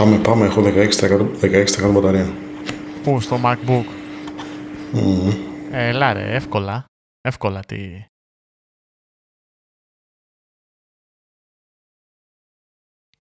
[0.00, 0.46] Πάμε, πάμε.
[0.46, 2.26] Έχω 16%, 16% μπαταρία.
[3.02, 3.84] Πού, στο MacBook;
[4.94, 5.32] Mm.
[5.70, 6.84] Έλα ρε, εύκολα.
[7.20, 8.04] Εύκολα τι...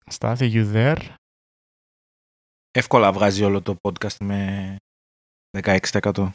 [0.05, 1.13] Στάθη, you there?
[2.71, 4.75] Εύκολα βγάζει όλο το podcast με
[5.61, 6.31] 16%.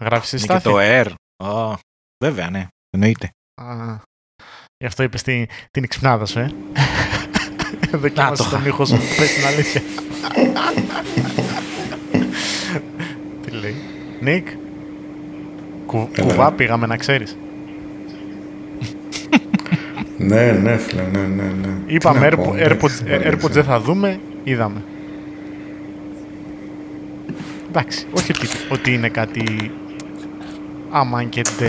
[0.00, 1.14] Γράφεις εσύ, Είναι και Στάθη; το Air.
[1.44, 1.78] Ω,
[2.24, 2.68] βέβαια, ναι.
[2.90, 3.30] Εννοείται.
[3.62, 3.96] Α,
[4.76, 6.50] γι' αυτό είπες την, την εξυπνάδα σου, ε.
[8.02, 9.80] Δοκίμασες το τον ήχο σου, πες την αλήθεια.
[13.44, 13.74] Τι λέει;
[14.20, 14.46] Νίκ,
[15.86, 16.54] κου, Έλα, κουβά ρε.
[16.54, 17.36] πήγαμε να ξέρεις.
[20.22, 21.68] Ναι, ναι, φίλε, ναι, ναι, ναι.
[21.86, 23.52] Τι Είπαμε να πω, Airpo- εντάξει, AirPods, δεν AirPods ξέρω.
[23.52, 24.82] δεν θα δούμε, είδαμε.
[27.68, 29.70] Εντάξει, όχι ότι, ότι είναι κάτι
[30.90, 31.66] άμα και τε...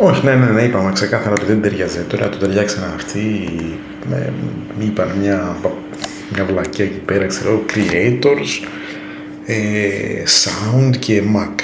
[0.00, 2.00] Όχι, ναι, ναι, ναι, είπαμε ξεκάθαρα ότι δεν ταιριάζει.
[2.02, 3.48] Τώρα το ταιριάξαν αυτοί.
[4.10, 4.32] Με,
[4.78, 5.56] μη είπαν μια,
[6.34, 8.66] μια βλακεία εκεί πέρα, ξέρω, creators,
[9.46, 11.62] ε, sound και Mac.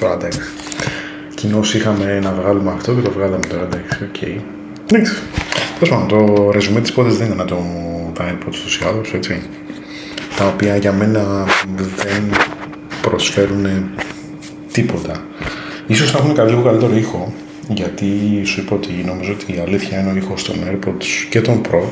[0.00, 0.40] Τώρα εντάξει.
[1.34, 4.22] Κοινώς είχαμε να βγάλουμε αυτό και το βγάλαμε τώρα, εντάξει, οκ.
[4.92, 5.14] Εντάξει.
[5.78, 7.56] Τέλος πάντων, το ρεζουμέ της υπόθεσης δεν ήταν το,
[8.14, 9.42] τα AirPods του ή άλλως, έτσι.
[10.36, 11.44] Τα οποία για μένα
[11.76, 12.22] δεν
[13.02, 13.66] προσφέρουν
[14.72, 15.22] τίποτα.
[15.86, 17.32] Ίσως θα έχουν κα- λίγο καλύτερο ήχο,
[17.68, 21.60] γιατί σου είπα ότι νομίζω ότι η αλήθεια είναι ο ήχος των AirPods και των
[21.68, 21.82] Pro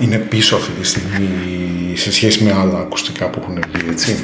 [0.00, 1.28] είναι πίσω αυτή τη στιγμή
[1.94, 4.16] σε σχέση με άλλα ακουστικά που έχουν βγει, έτσι.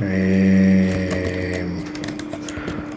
[0.00, 1.64] Ε,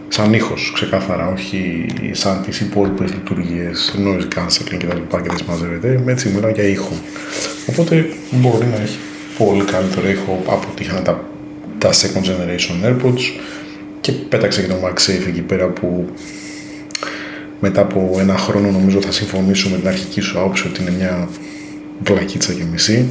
[0.08, 5.38] σαν ήχος, ξεκάθαρα, όχι σαν τις υπόλοιπες λειτουργίες, noise cancelling και τα λοιπά και δεν
[5.38, 6.92] συμμαζεύεται, έτσι μιλάω για ήχο.
[7.66, 8.98] Οπότε μπορεί να έχει
[9.38, 11.24] πολύ καλύτερο ήχο από ότι είχαν τα,
[11.78, 13.22] τα second generation AirPods
[14.06, 16.08] και πέταξε και το MagSafe εκεί πέρα που
[17.60, 21.28] μετά από ένα χρόνο νομίζω θα συμφωνήσω με την αρχική σου άποψη ότι είναι μια
[22.00, 23.08] βλακίτσα και μισή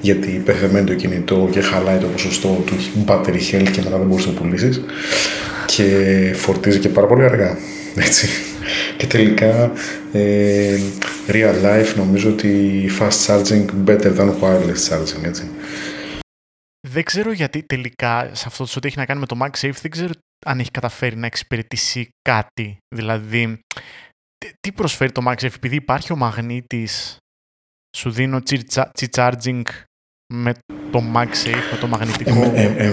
[0.00, 4.26] γιατί πεθαμένει το κινητό και χαλάει το ποσοστό του battery health και μετά δεν μπορείς
[4.26, 4.84] να το πουλήσεις.
[5.66, 5.84] Και
[6.36, 7.58] φορτίζει και πάρα πολύ αργά
[8.06, 8.28] έτσι.
[8.96, 9.72] Και τελικά
[10.12, 10.78] ε,
[11.28, 15.50] real life νομίζω ότι fast charging better than wireless charging έτσι.
[16.88, 19.90] Δεν ξέρω γιατί τελικά σε αυτό το ότι έχει να κάνει με το MagSafe δεν
[19.90, 20.12] ξέρω
[20.46, 22.76] αν έχει καταφέρει να εξυπηρετήσει κάτι.
[22.94, 23.58] Δηλαδή,
[24.38, 27.16] τι- τι προσφέρει το MagSafe επειδή υπάρχει ο μαγνήτης
[27.96, 28.40] σου δίνω
[29.10, 29.62] charging
[30.34, 30.52] με
[30.90, 32.30] το MagSafe, με το μαγνητικό.
[32.30, 32.84] Εμέ- ε,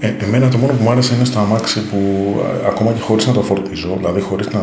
[0.00, 1.96] ε, ε, εμένα το μόνο που μου άρεσε είναι στο αμάξι που
[2.62, 4.60] ε, ακόμα και χωρίς να το φορτίζω, δηλαδή χωρίς να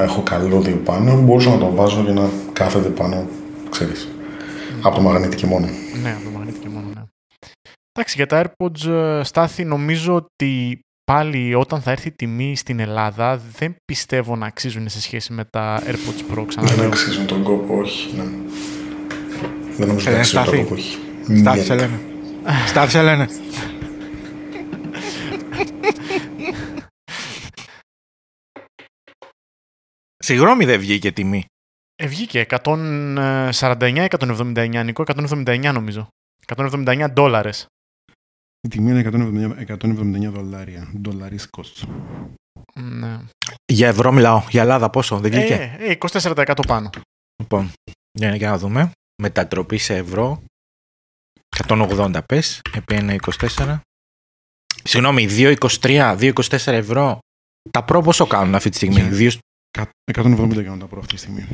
[0.00, 3.28] έχω καλώδιο πάνω, μπορούσα να το βάζω για να κάθεται πάνω,
[3.70, 4.08] ξέρεις,
[4.82, 5.66] από το μαγνήτη και μόνο.
[6.02, 7.02] Ναι, από το μαγνήτη και μόνο, ναι.
[7.92, 10.80] Εντάξει, για τα AirPods, ε, Στάθη, νομίζω ότι
[11.12, 15.44] πάλι όταν θα έρθει η τιμή στην Ελλάδα δεν πιστεύω να αξίζουν σε σχέση με
[15.44, 16.86] τα AirPods Pro, Δεν ξαναλέω.
[16.86, 18.16] αξίζουν τον κόπο, όχι.
[18.16, 18.22] Ναι.
[19.76, 20.62] Δεν νομίζω ότι Ε, αξίζουν τον Στάθη.
[20.62, 20.98] κόπο, όχι.
[21.38, 21.64] Στάθη Ναι.
[21.64, 22.00] σε λένε.
[22.66, 23.26] Στάθη σε λένε.
[30.16, 31.44] Συγγνώμη δεν βγήκε τιμή.
[31.96, 36.08] Ε, βγήκε 149-179, Νικό, 179 νομίζω.
[36.56, 37.66] 179 δόλαρες.
[38.66, 40.90] Η τιμή είναι 179, 179 δολάρια.
[41.02, 41.86] Δολαρίσκος.
[42.74, 43.18] Ναι.
[43.72, 44.42] Για ευρώ μιλάω.
[44.50, 46.90] Για Ελλάδα πόσο, δεν βγήκε; Ε, ε, 24% πάνω.
[47.42, 47.72] Λοιπόν,
[48.18, 48.90] για, για να δούμε.
[49.22, 50.42] Μετατροπή σε ευρώ.
[51.68, 53.78] 180 πες, επί 1,24.
[54.84, 57.18] Συγγνώμη, 2,23, 2,24 ευρώ.
[57.70, 59.30] Τα προ πόσο κάνουν αυτή τη στιγμή; Για- Δύο...
[60.12, 61.46] 170 κάνουν τα προ αυτή τη στιγμή.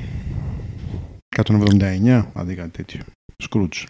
[1.37, 3.03] 179, αντί κάτι τέτοιο.
[3.37, 3.87] Σκρούτς.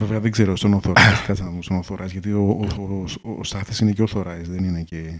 [0.00, 3.30] Βέβαια δεν ξέρω στον Authorized, κάτσε να δούμε στον Authorized, γιατί ο, ο, ο, ο,
[3.38, 5.18] ο Στάθης είναι και Authorized, δεν είναι και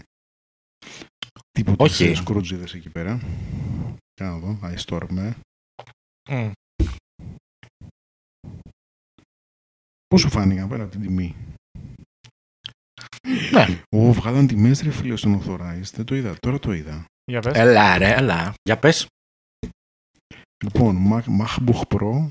[1.51, 2.13] τίποτα Όχι.
[2.13, 3.19] σκρούτζιδες εκεί πέρα.
[4.13, 5.35] Κάνε να δω, αιστόρμε.
[6.29, 6.51] Μμ.
[10.07, 11.35] Πώς σου φάνηκαν πέρα από την τιμή;
[13.51, 13.81] Ναι.
[13.95, 17.05] Ω, βγάλαν τιμές ρε φίλε στον Authorized, δεν το είδα, τώρα το είδα.
[17.31, 17.53] Για πες.
[17.55, 18.53] Έλα ρε, έλα.
[18.63, 19.07] Για πες.
[20.63, 22.27] Λοιπόν, Mac, MacBook Pro,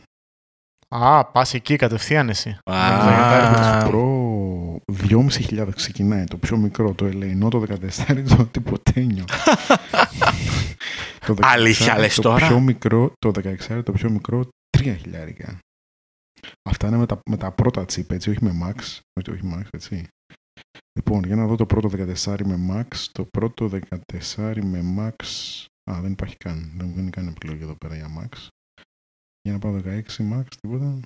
[0.95, 2.59] Α, πας εκεί κατευθείαν εσύ.
[2.65, 2.91] Α.
[2.91, 3.87] Νόμιζα για τα AirPods.
[3.87, 4.31] MacBook Pro
[5.09, 7.65] 2.500 ξεκινάει, το πιο μικρό, το ελεηνό, το
[8.07, 9.25] 14, το τυποτένιο.
[11.27, 13.31] το 16, Αλήθεια λες το τώρα; Πιο μικρό, το
[13.69, 14.48] 16, το πιο μικρό,
[14.78, 15.59] 3 χιλιάρικα.
[16.69, 18.98] Αυτά είναι με τα, με τα πρώτα chip, έτσι, όχι με Max.
[19.21, 20.07] Όχι, όχι Max, έτσι.
[20.98, 21.89] Λοιπόν, για να δω το πρώτο
[22.25, 22.97] 14 με Max.
[23.13, 23.71] Το πρώτο
[24.37, 25.25] 14 με Max.
[25.91, 26.72] Α, δεν υπάρχει καν.
[26.77, 28.47] Δεν δεν είναι καν επιλογή εδώ πέρα για Max.
[29.42, 30.03] Για να πάω 16
[30.33, 31.01] Max, τίποτα.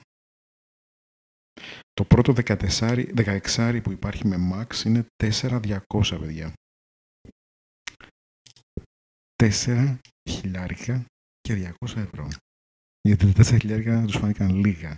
[1.92, 5.80] Το πρώτο 14, 16 που υπάρχει με Max είναι 4.200
[6.20, 6.52] παιδιά.
[9.42, 9.98] 4
[10.30, 11.04] χιλιάρικα
[11.40, 12.28] και 200 ευρώ.
[13.00, 14.96] Γιατί τα 4 χιλιάρικα τους φάνηκαν λίγα.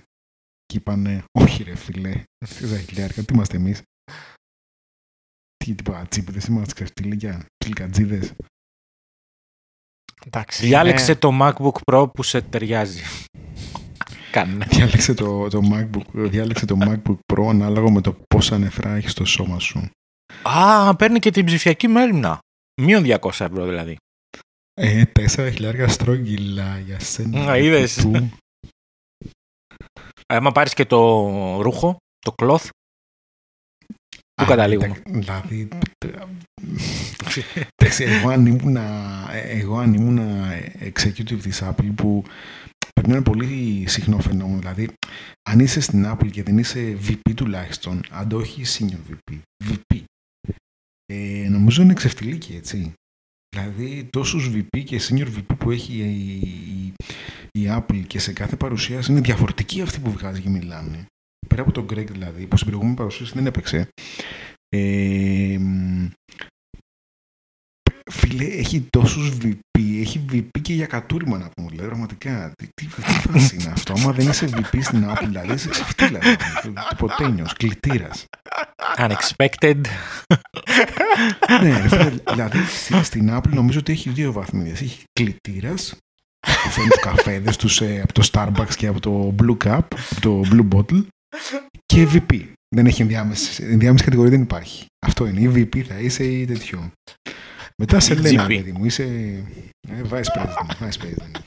[0.66, 3.82] και είπανε όχι ρε φίλε, 10 χιλιάρικα, τι είμαστε εμείς.
[5.56, 8.34] Τι τίποτα τσίπηδες είμαστε ξεφτύλικια, τσιλικατζίδες.
[10.26, 13.02] Εντάξει, Διάλεξε είναι- το MacBook Pro που σε ταιριάζει.
[14.30, 14.64] Κάνε.
[14.68, 19.24] Διάλεξε το, το, MacBook, διάλεξε το MacBook Pro ανάλογα με το πόσα νεφρά έχεις στο
[19.24, 19.90] σώμα σου.
[20.42, 22.38] Α, παίρνει και την ψηφιακή μέρημνα.
[22.82, 23.96] Μείον 200 ευρώ δηλαδή.
[24.74, 27.50] Ε, 4 χιλιάρικα στρόγγυλα για σένα.
[27.50, 27.94] Α, είδες.
[27.94, 28.30] Του.
[30.26, 31.00] Άμα πάρεις και το
[31.62, 32.68] ρούχο, το cloth,
[34.34, 35.68] Πού Α, καταλήγουμε; τα- Δηλαδή,
[37.74, 38.76] εντάξει, εγώ αν ήμουν,
[39.32, 40.18] εγώ αν ήμουν
[40.80, 42.24] executive της Apple που
[42.92, 44.58] πρέπει να είναι πολύ συχνό φαινόμενο.
[44.58, 44.88] Δηλαδή,
[45.50, 50.02] αν είσαι στην Apple και δεν είσαι VP τουλάχιστον, αν το όχι senior VP, VP,
[51.12, 52.92] ε, νομίζω είναι ξεφτιλίκη, έτσι.
[53.56, 56.94] Δηλαδή, τόσους VP και senior VP που έχει η,
[57.52, 61.06] η, η Apple και σε κάθε παρουσίαση είναι διαφορετικοί αυτοί που βγάζει και μιλάνε.
[61.48, 63.88] Πέρα από τον Greg δηλαδή, που στην προηγούμενη παρουσίαση δεν έπαιξε.
[64.68, 65.45] Ε,
[68.66, 72.52] έχει τόσους VP, έχει VP και για κατούριμα να πούμε, δηλαδή πραγματικά.
[72.56, 76.18] Τι, τι, τι φάση είναι αυτό, άμα δεν είσαι VP στην Apple, δηλαδή είσαι ξεφτύλα,
[76.18, 78.24] δηλαδή, τυποτένιος, κλητήρας.
[78.98, 79.80] unexpected.
[81.62, 84.80] ναι, ρε φίλε, δηλαδή στη- στην Apple νομίζω ότι έχει δύο βαθμίδες.
[84.80, 85.94] Έχει κλητήρας,
[86.62, 90.20] που φέρνει τους καφέδες τους ε, από το Starbucks και από το Blue Cup, από
[90.20, 91.06] το Blue Bottle
[91.86, 92.42] και VP.
[92.74, 94.84] Δεν έχει ενδιάμεσης, ενδιάμεση κατηγορία, δεν υπάρχει.
[95.06, 95.40] Αυτό είναι.
[95.40, 96.90] Ή VP θα είσαι ή τέτοιο.
[97.82, 98.20] Μετά σε GP.
[98.20, 99.04] λένε, ρε παιδί μου, είσαι
[99.88, 100.88] ε, vice president.
[100.88, 101.40] Vice president.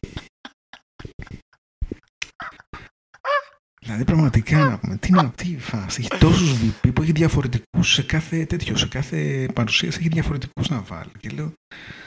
[3.81, 6.01] Δηλαδή πραγματικά να πούμε, τι να τι φάση.
[6.01, 10.81] Έχει τόσους VP που έχει διαφορετικούς σε κάθε τέτοιο, σε κάθε παρουσίαση έχει διαφορετικούς να
[10.81, 11.11] βάλει.
[11.19, 11.53] Και λέω,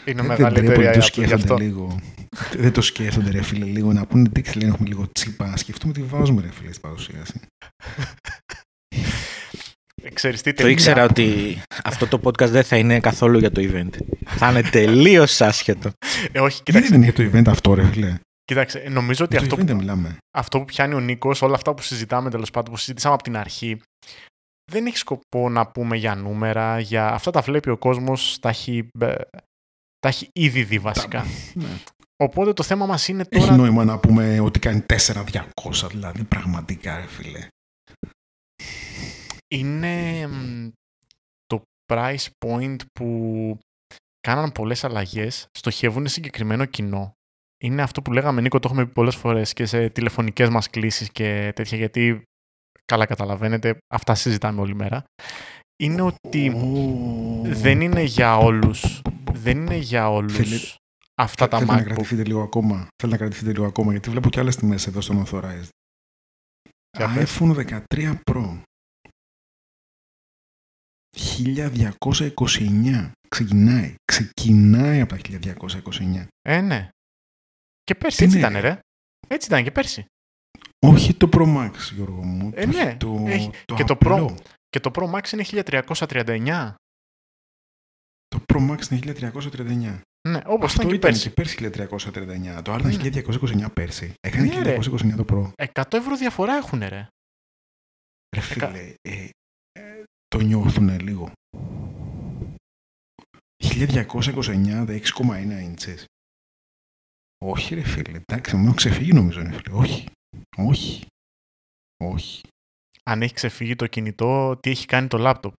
[0.04, 1.46] είναι δεν μεγάλη τρέπονται, εταιρεία το η Apple γι' αυτό.
[1.46, 2.00] σκέφτονται λίγο.
[2.56, 5.46] δεν το σκέφτονται ρε φίλε λίγο να πούνε τι λένε έχουμε λίγο τσίπα.
[5.46, 7.40] Να σκεφτούμε τι βάζουμε ρε φίλε στην παρουσίαση.
[10.02, 13.50] Ε, Ξέρεις τι, Το τελικά- ήξερα ότι αυτό το podcast δεν θα είναι καθόλου για
[13.50, 13.90] το event.
[14.26, 15.90] Θα είναι τελείως άσχετο.
[16.32, 18.14] Ε, όχι, Γιατί κοίταξε, δεν είναι για το event αυτό ρε φίλε.
[18.44, 20.16] κοίταξε, ε, νομίζω ότι Για αυτό το event που, δεν μιλάμε.
[20.38, 23.36] αυτό που πιάνει ο Νίκος, όλα αυτά που συζητάμε τέλος πάντων, που συζητήσαμε από την
[23.36, 23.80] αρχή,
[24.72, 28.88] δεν έχει σκοπό να πούμε για νούμερα, για αυτά τα βλέπει ο κόσμος, τα έχει,
[29.00, 29.14] ε,
[29.98, 31.26] τα έχει ήδη δει βασικά.
[31.54, 31.66] Ναι.
[32.16, 33.56] Οπότε το θέμα μας είναι Έχει τώρα.
[33.56, 37.46] νόημα να πούμε ότι κάνει 4-200 δηλαδή πραγματικά ρε φίλε.
[39.52, 40.68] Είναι μ,
[41.46, 41.62] το
[41.92, 43.58] price point που
[44.20, 47.12] κάναν πολλές αλλαγές, στοχεύουν σε συγκεκριμένο κοινό.
[47.64, 51.10] Είναι αυτό που λέγαμε, Νίκο, το έχουμε πει πολλές φορές και σε τηλεφωνικές μας κλήσεις
[51.10, 52.22] και τέτοια, γιατί
[52.84, 55.04] καλά καταλαβαίνετε, αυτά συζητάμε όλη μέρα.
[55.82, 56.48] Είναι ότι
[57.42, 59.02] δεν είναι για όλους,
[59.32, 60.60] δεν είναι για όλους Φίλε,
[61.14, 61.84] αυτά τα Θέλω να MacBook.
[61.84, 62.86] κρατηθείτε λίγο ακόμα.
[63.02, 65.68] Θέλω να κρατηθείτε λίγο ακόμα γιατί βλέπω και άλλες τιμές εδώ στον Authorized.
[66.96, 67.38] Για πες.
[67.38, 68.60] iPhone 13 Pro.
[71.16, 73.10] 1229.
[73.28, 73.94] Ξεκινάει.
[74.04, 76.26] Ξεκινάει από τα 1229.
[76.42, 76.88] Ε, ναι.
[77.84, 78.78] Και πέρσι Τι έτσι είναι, ήταν, ρε.
[79.28, 80.04] Έτσι ήταν και πέρσι.
[80.86, 82.50] Όχι το Pro Max, Γιώργο μου.
[82.54, 82.96] Ε, όχι ναι.
[82.96, 84.36] Το, Έχει- το και το απλό.
[84.68, 86.74] Και το Pro Max είναι 1339.
[88.28, 90.00] Το Pro Max είναι 1339.
[90.28, 91.28] Ναι, όπως Αυτό ήταν και ήταν πέρσι.
[91.28, 91.56] και πέρσι
[92.58, 92.62] 1339.
[92.62, 93.22] Το άλλο ήταν Ναι.
[93.66, 94.12] 1229 πέρσι.
[94.20, 94.78] Έκανε Ναι, ρε.
[94.80, 95.66] 1229 το Pro.
[95.72, 97.06] 100 ευρώ διαφορά έχουν, ρε.
[98.36, 99.28] Ρε φίλε, ε, ε,
[100.32, 101.32] το νιώθουν λίγο.
[103.64, 106.04] 1229 τα 6,1 ίντσες.
[107.44, 109.74] Όχι ρε φίλε, εντάξει, μου έχω ξεφύγει νομίζω ρε φίλε.
[109.76, 110.08] Όχι,
[110.56, 111.06] όχι,
[112.04, 112.40] όχι.
[113.02, 115.52] Αν έχει ξεφύγει το κινητό, τι έχει κάνει το λάπτοπ;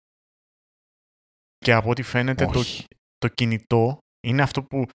[1.57, 2.85] Και από ό,τι φαίνεται το, όχι.
[3.17, 4.87] το κινητό είναι αυτό που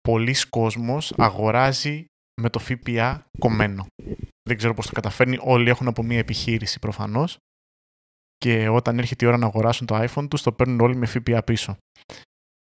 [0.00, 2.04] πολλοί κόσμος αγοράζει
[2.40, 3.86] με το ΦΠΑ κομμένο.
[4.48, 5.38] Δεν ξέρω πώς το καταφέρνει.
[5.40, 7.36] Όλοι έχουν από μία επιχείρηση προφανώς.
[8.44, 11.42] Και όταν έρχεται η ώρα να αγοράσουν το iPhone τους, το παίρνουν όλοι με ΦΠΑ
[11.42, 11.76] πίσω.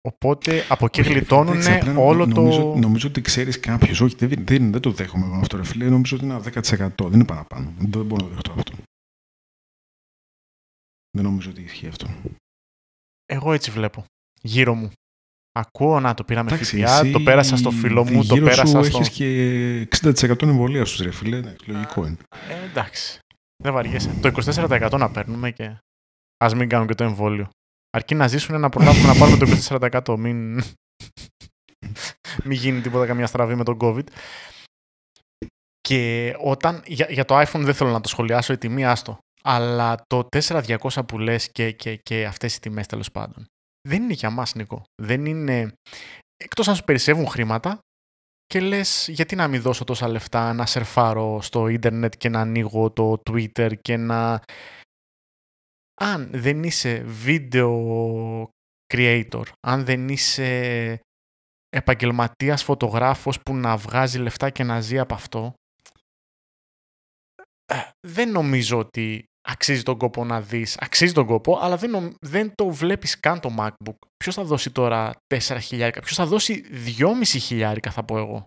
[0.08, 2.76] Οπότε από εκεί Όχι, ρε φίλε, γλιτώνουν εντάξει, απλά νο- όλο νομίζω, το...
[2.76, 6.16] Νομίζω ότι ξέρεις κάποιος, όχι δεν, δεν, δεν το δέχομαι εγώ αυτό ρε φίλε, νομίζω
[6.16, 7.74] ότι είναι ένα 10%, δεν είναι παραπάνω.
[7.78, 8.74] Δεν μπορώ να το δεχτώ αυτό.
[11.12, 12.08] Δεν νομίζω ότι ισχύει αυτό.
[13.26, 14.06] Εγώ έτσι βλέπω.
[14.42, 14.92] Γύρω μου.
[15.52, 18.46] Ακούω να το πήρα με Εντάξει, ΦΠΑ, εσύ το πέρασα στο φίλο μου, το γύρω
[18.46, 18.98] πέρασα σου στο...
[18.98, 22.18] έχεις και 60% εμβολίας στους ρε φίλε, εντάξει, λογικό είναι.
[22.50, 23.20] Ε, εντάξει.
[23.64, 24.20] Δεν βαριέσαι.
[24.22, 25.78] Το 24% να παίρνουμε και
[26.38, 27.50] ας μην κάνουν και το εμβόλιο.
[27.90, 29.46] Αρκεί να ζήσουν να προλάβουμε να πάρουμε το
[30.06, 30.18] 24%.
[30.18, 30.62] Μην...
[32.44, 34.08] μην γίνει τίποτα καμία στραβή με τον COVID.
[35.82, 39.18] Και όταν, για, για το iPhone δεν θέλω να το σχολιάσω η τιμή, άστο.
[39.44, 43.46] Αλλά το 4200 που λες και, και, και αυτές οι τιμές τέλος πάντων.
[43.88, 44.84] Δεν είναι για μας, Νίκο.
[45.02, 45.74] Δεν είναι...
[46.38, 47.80] Εκτός αν σου περισσεύουν χρήματα,
[48.46, 52.92] και λες γιατί να μην δώσω τόσα λεφτά να σερφάρω στο ίντερνετ και να ανοίγω
[52.92, 54.44] το Twitter και να...
[56.02, 57.70] Αν δεν είσαι video
[58.94, 61.00] creator, αν δεν είσαι
[61.70, 65.54] επαγγελματίας φωτογράφος που να βγάζει λεφτά και να ζει από αυτό,
[67.66, 70.78] ε, δεν νομίζω ότι αξίζει τον κόπο να δεις.
[70.78, 73.98] Αξίζει τον κόπο, αλλά δεν, δεν το βλέπεις καν το MacBook.
[74.18, 76.66] Ποιος θα δώσει τώρα 4 χιλιάρικα, ποιος θα δώσει
[76.98, 78.46] 2,5 χιλιάρικα θα πω εγώ;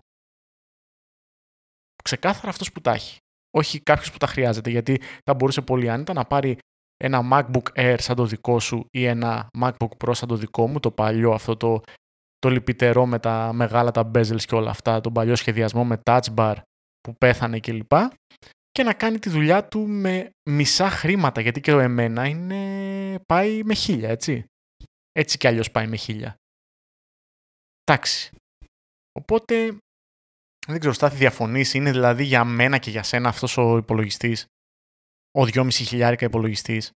[2.03, 3.17] Ξεκάθαρα αυτός που τα έχει.
[3.57, 6.57] Όχι κάποιος που τα χρειάζεται, γιατί θα μπορούσε πολύ άνετα να πάρει
[7.03, 10.79] ένα MacBook Air σαν το δικό σου ή ένα MacBook Pro σαν το δικό μου,
[10.79, 11.81] το παλιό αυτό το,
[12.37, 16.35] το λυπητερό με τα μεγάλα τα bezels και όλα αυτά, τον παλιό σχεδιασμό με touch
[16.35, 16.55] bar
[17.01, 17.93] που πέθανε κλπ
[18.37, 23.19] και να κάνει τη δουλειά του με μισά χρήματα, γιατί και ο εμένα είναι...
[23.25, 24.45] πάει με χίλια, έτσι.
[25.11, 26.35] Έτσι κι αλλιώς πάει με χίλια.
[27.83, 28.31] Εντάξει.
[29.19, 29.77] Οπότε,
[30.67, 31.73] δεν ξέρω, Στάθη, διαφωνείς.
[31.73, 34.45] Είναι δηλαδή για μένα και για σένα αυτός ο υπολογιστής,
[35.37, 36.91] ο 2,5 χιλιάρικα υπολογιστής.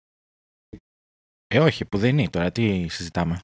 [1.47, 2.51] Ε, όχι, που δεν είναι τώρα.
[2.51, 3.39] Τι συζητάμε.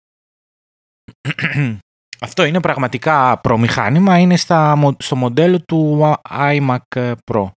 [2.21, 7.50] Αυτό είναι πραγματικά προμηχάνημα, είναι στα, στο μοντέλο του iMac Pro.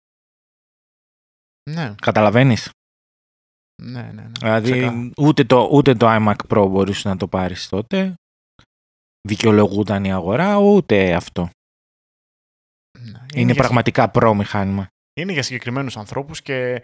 [1.71, 1.95] Ναι.
[2.02, 2.71] Καταλαβαίνεις;
[3.83, 4.31] Ναι, ναι, ναι.
[4.33, 8.14] Δηλαδή ούτε το, ούτε το iMac Pro μπορείς να το πάρεις τότε.
[9.28, 11.50] Δικαιολογούταν η αγορά, ούτε αυτό.
[12.99, 13.25] Ναι.
[13.35, 14.87] Είναι, πραγματικά προ μηχάνημα.
[15.21, 16.83] Είναι για συγκεκριμένους ανθρώπους και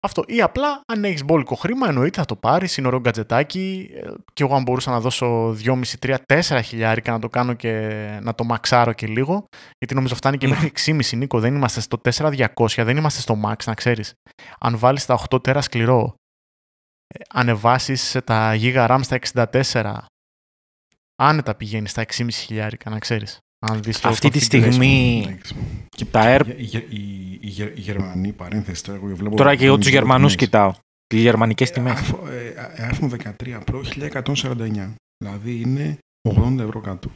[0.00, 0.24] αυτό.
[0.26, 2.76] Ή απλά αν έχεις μπόλικο χρήμα, εννοείται θα το πάρεις.
[2.76, 3.90] Είναι ωραίο γκατζετάκι.
[3.94, 7.72] Ε, και εγώ, αν μπορούσα να δώσω 2,5, 3, 4 χιλιάρικα να το κάνω και
[8.22, 9.44] να το μαξάρω και λίγο.
[9.78, 10.52] Γιατί νομίζω φτάνει και ναι.
[10.52, 11.40] μέχρι 6,5 Νίκο.
[11.40, 14.12] Δεν είμαστε στο 4200, δεν είμαστε στο max, να ξέρεις.
[14.58, 16.14] Αν βάλεις τα 8 τέρα σκληρό,
[17.14, 19.18] ε, ανεβάσεις τα γίγα RAM στα
[19.72, 19.94] 64,
[21.22, 23.38] άνετα πηγαίνεις στα 6,5 χιλιάρικα, να ξέρεις.
[24.02, 25.38] Αυτή τη στιγμή
[25.88, 26.54] και τα Air...
[27.40, 29.36] Οι, Γερμανοί, παρένθεση τώρα, εγώ βλέπω...
[29.36, 30.74] Τώρα και εγώ τους Γερμανούς κοιτάω.
[31.06, 32.14] Τι γερμανικές τιμές.
[32.78, 33.10] iPhone
[33.40, 33.82] 13 Pro
[34.34, 34.94] 1149.
[35.18, 35.98] Δηλαδή είναι
[36.28, 37.10] 80 ευρώ κάτω.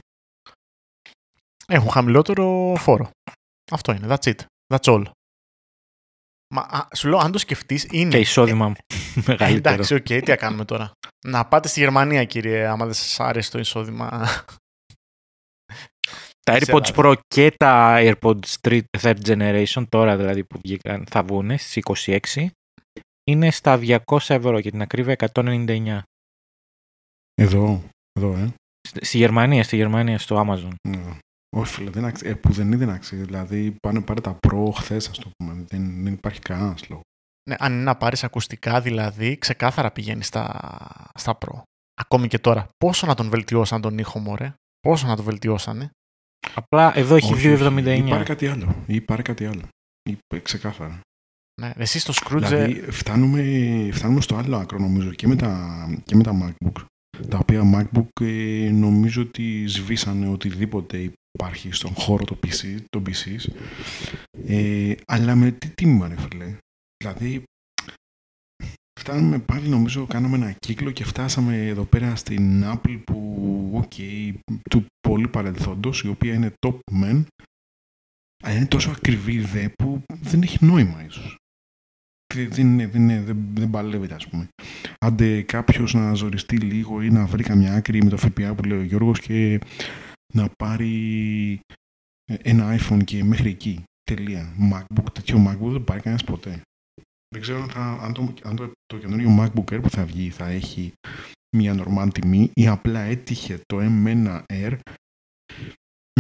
[1.67, 3.11] Έχουν χαμηλότερο φόρο.
[3.71, 4.07] Αυτό είναι.
[4.09, 4.39] That's it.
[4.75, 5.05] That's all.
[6.55, 8.11] Μα α, σου λέω, αν το σκεφτείς, είναι.
[8.11, 8.75] Και εισόδημα μου.
[9.27, 9.75] μεγαλύτερο.
[9.75, 10.93] Εντάξει, ok, okay, τι θα κάνουμε τώρα.
[11.27, 14.29] Να πάτε στη Γερμανία, κύριε, άμα δεν σας άρεσε το εισόδημα.
[16.43, 21.59] Τα AirPods Pro και τα AirPods 3, Third Generation, τώρα δηλαδή που βγήκαν, θα βγουν
[21.59, 22.47] στις 26,
[23.31, 25.99] είναι στα 200 ευρώ και την ακρίβεια 199.
[27.35, 27.83] Εδώ,
[28.13, 28.55] εδώ, ε.
[29.01, 30.73] Στη Γερμανία, στη Γερμανία, στο Amazon.
[30.89, 31.19] Ναι.
[31.57, 32.31] Όχι, φίλε, δεν αξίζει.
[32.31, 33.23] Ε, που δεν είναι αξίζει.
[33.23, 35.65] Δηλαδή, πάνε πάρε τα Pro χθες, ας το πούμε.
[35.69, 37.05] Δεν, δεν υπάρχει κανένας λόγος.
[37.51, 40.61] Ναι, αν είναι να πάρεις ακουστικά, δηλαδή, ξεκάθαρα πηγαίνεις στα,
[41.15, 41.63] στα Pro.
[41.95, 42.69] Ακόμη και τώρα.
[42.77, 45.91] Πόσο να τον βελτιώσαν τον ήχο, μωρέ; Πόσο να τον βελτιώσανε;
[46.55, 48.03] Απλά εδώ έχει 2,79.
[48.07, 48.75] Ή πάρει κάτι άλλο.
[48.87, 49.63] Ή πάρει κάτι άλλο.
[50.11, 51.01] Ή, ξεκάθαρα.
[51.61, 52.43] Ναι, εσύ στο Scrooge...
[52.43, 53.43] Δηλαδή φτάνουμε,
[53.93, 56.85] φτάνουμε στο άλλο άκρο νομίζω και με τα, και με τα MacBook.
[57.29, 63.51] Τα οποία MacBook ε, νομίζω ότι σβήσανε οτιδήποτε υπάρχει στον χώρο το PC, το PC
[64.47, 66.57] ε, αλλά με τι τίμημα ρε φίλε.
[66.97, 67.43] Δηλαδή
[69.03, 74.35] φτάνουμε πάλι νομίζω κάναμε ένα κύκλο και φτάσαμε εδώ πέρα στην Apple που ok, okay,
[74.71, 77.25] του πολύ παρελθόντος η οποία είναι top men
[78.45, 81.37] αλλά είναι τόσο ακριβή δε που δεν έχει νόημα ίσως.
[82.35, 82.91] Δεν, δεν,
[83.25, 84.49] δεν, δεν παλεύεται ας πούμε.
[84.99, 88.79] Άντε κάποιος να ζοριστεί λίγο ή να βρει καμιά άκρη με το ΦΠΑ που λέει
[88.79, 89.61] ο Γιώργος και
[90.35, 91.61] να πάρει
[92.43, 93.83] ένα iPhone και μέχρι εκεί.
[94.03, 94.55] Τελεία.
[94.73, 96.63] MacBook, τέτοιο MacBook δεν πάρει κανένας ποτέ
[97.33, 100.93] δεν ξέρω αν, το, αν το, το καινούριο MacBook Air που θα βγει θα έχει
[101.57, 104.79] μια normal τιμή ή απλά έτυχε το M1 Air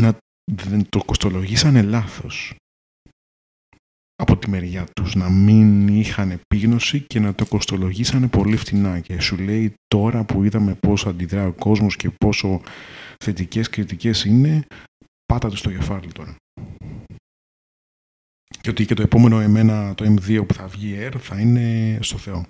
[0.01, 0.17] να
[0.53, 2.55] δεν το κοστολογήσανε λάθος.
[4.17, 9.01] Από τη μεριά τους να μην είχαν επίγνωση και να το κοστολογήσανε πολύ φτηνά.
[9.01, 12.61] Και σου λέει τώρα που είδαμε πόσο αντιδρά ο κόσμος και πόσο
[13.25, 14.67] θετικές κριτικές είναι
[15.25, 16.37] πάτα τους στο κεφάλι τώρα
[18.63, 22.19] και ότι και το επόμενο εμένα, το M2 που θα βγει Air, θα είναι στο
[22.19, 22.47] Θεό.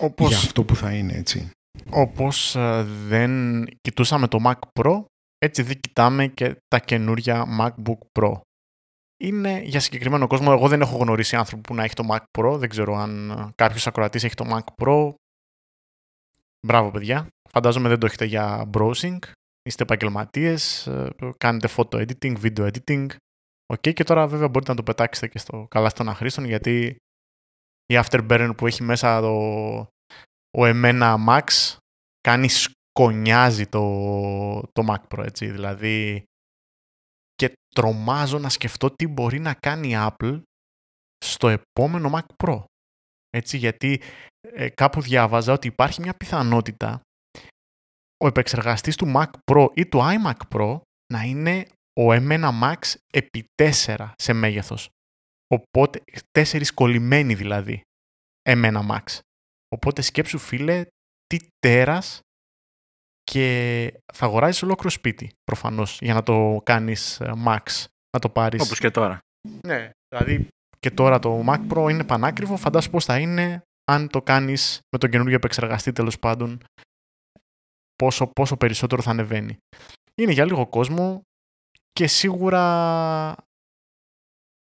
[0.00, 1.50] Όπως, Για αυτό που θα είναι, έτσι.
[1.90, 5.04] Όπως ε, δεν κοιτούσαμε το Mac Pro,
[5.38, 8.40] έτσι δεν κοιτάμε και τα καινούρια MacBook Pro.
[9.22, 10.48] Είναι για συγκεκριμένο κόσμο.
[10.50, 12.58] Εγώ δεν έχω γνωρίσει άνθρωπο που να έχει το Mac Pro.
[12.58, 15.12] Δεν ξέρω αν ε, κάποιος ακροατής έχει το Mac Pro.
[16.66, 17.26] Μπράβο, παιδιά.
[17.50, 19.18] Φαντάζομαι δεν το έχετε για browsing.
[19.62, 23.06] Είστε επαγγελματίες, ε, κάνετε photo editing, video editing.
[23.70, 26.96] OK, και τώρα βέβαια μπορείτε να το πετάξετε και στον κάλαθο των αχρήστων γιατί
[27.86, 29.36] η Afterburner που έχει μέσα το,
[30.58, 31.76] ο εμένα Max
[32.20, 33.82] κάνει σκονιάζει το,
[34.60, 35.50] το Mac Pro, έτσι.
[35.50, 36.24] Δηλαδή
[37.34, 40.42] και τρομάζω να σκεφτώ τι μπορεί να κάνει η Apple
[41.24, 42.64] στο επόμενο Mac Pro.
[43.30, 44.00] Έτσι, γιατί
[44.40, 47.00] ε, κάπου διάβαζα ότι υπάρχει μια πιθανότητα
[48.24, 50.80] ο επεξεργαστής του Mac Pro ή του iMac Pro
[51.12, 52.76] να είναι ο M1 Max
[53.12, 54.88] επί 4 σε μέγεθος.
[55.54, 56.02] Οπότε,
[56.38, 57.82] 4 κολλημένοι δηλαδή
[58.48, 59.18] M1 Max.
[59.68, 60.84] Οπότε σκέψου φίλε
[61.26, 62.20] τι τέρας
[63.22, 68.62] και θα αγοράζεις ολόκληρο σπίτι προφανώς για να το κάνεις ε, Max, να το πάρεις.
[68.62, 69.18] Όπως και τώρα.
[69.66, 74.22] Ναι, δηλαδή και τώρα το Mac Pro είναι πανάκριβο, φαντάσου πώς θα είναι αν το
[74.22, 76.60] κάνεις με τον καινούργιο επεξεργαστή τέλος πάντων
[77.94, 79.56] πόσο, πόσο περισσότερο θα ανεβαίνει.
[80.14, 81.22] Είναι για λίγο κόσμο
[81.92, 83.34] και σίγουρα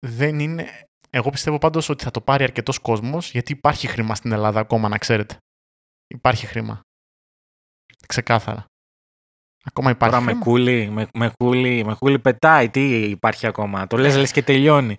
[0.05, 0.87] δεν είναι...
[1.09, 4.87] Εγώ πιστεύω πάντως ότι θα το πάρει αρκετός κόσμος γιατί υπάρχει χρήμα στην Ελλάδα ακόμα
[4.87, 5.37] να ξέρετε.
[6.07, 6.81] Υπάρχει χρήμα.
[8.07, 8.65] Ξεκάθαρα.
[9.63, 10.39] Ακόμα υπάρχει Τώρα χρήμα.
[10.39, 12.69] με κούλι, με, με, κούλι, με κούλι πετάει.
[12.69, 13.87] Τι υπάρχει ακόμα.
[13.87, 14.97] Το λες λες και τελειώνει.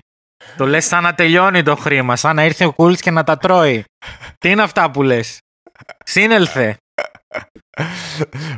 [0.57, 2.17] Το λες σαν να τελειώνει το χρήμα.
[2.17, 3.85] Σαν να ήρθε ο κούλης και να τα τρώει.
[4.39, 5.39] Τι είναι αυτά που λες;
[6.05, 6.77] Σύνελθε.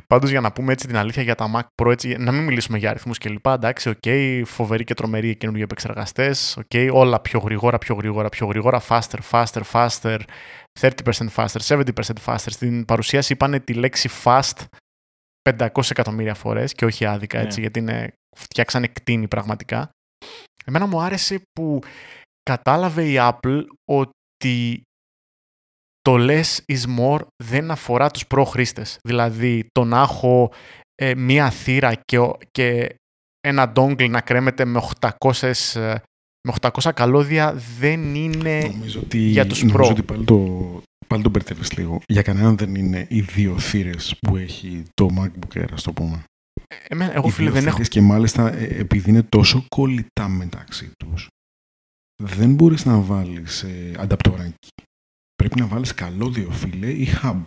[0.07, 2.79] Πάντως για να πούμε έτσι την αλήθεια για τα Mac Pro, έτσι, να μην μιλήσουμε
[2.79, 7.21] για αριθμούς και λοιπά, εντάξει, OK, okay, φοβεροί και τρομεροί καινούργιοι επεξεργαστές, OK, okay, όλα
[7.21, 10.19] πιο γρήγορα, πιο γρήγορα, πιο γρήγορα, faster, faster, faster,
[10.81, 10.91] 30%
[11.35, 11.83] faster, 70%
[12.25, 12.37] faster.
[12.37, 14.65] Στην παρουσίαση είπανε τη λέξη fast
[15.51, 17.61] 500 εκατομμύρια φορές και όχι άδικα, έτσι, Ναι.
[17.61, 19.91] γιατί είναι, φτιάξανε κτήνη πραγματικά.
[20.65, 21.81] Εμένα μου άρεσε που
[22.43, 24.83] κατάλαβε η Apple ότι
[26.07, 28.99] το less is more δεν αφορά τους προχρήστες.
[29.09, 30.53] Δηλαδή το να έχω
[30.95, 32.95] ε, μία θύρα και, ο- και
[33.41, 35.43] ένα dongle να κρέμεται με 800,
[35.75, 35.95] ε,
[36.49, 38.59] με 800 καλώδια δεν είναι...
[38.61, 39.91] Νομίζω ότι, για τους νομίζω Pro.
[39.91, 42.01] ότι πάλι το, πάλι το μπερδεύεις λίγο.
[42.07, 46.23] Για κανέναν δεν είναι οι δύο θύρες που έχει το MacBook Air, ας το πούμε.
[46.89, 47.75] Εμένα, εγώ οι φίλε δύο δεν έχω...
[47.77, 51.27] θύρες Και μάλιστα ε, επειδή είναι τόσο κολλητά μεταξύ τους,
[52.23, 54.69] δεν μπορείς να βάλεις ε, ανταπτοράκι.
[55.37, 57.43] Πρέπει να βάλεις καλώδιο, φίλε, ή hub.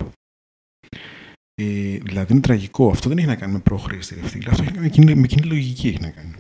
[1.62, 2.90] Ε, δηλαδή είναι τραγικό.
[2.90, 4.50] Αυτό δεν έχει να κάνει με προχρήστη, ρε φίλε.
[4.50, 6.34] Αυτό έχει να κάνει με κοινή, με κοινή λογική έχει να κάνει.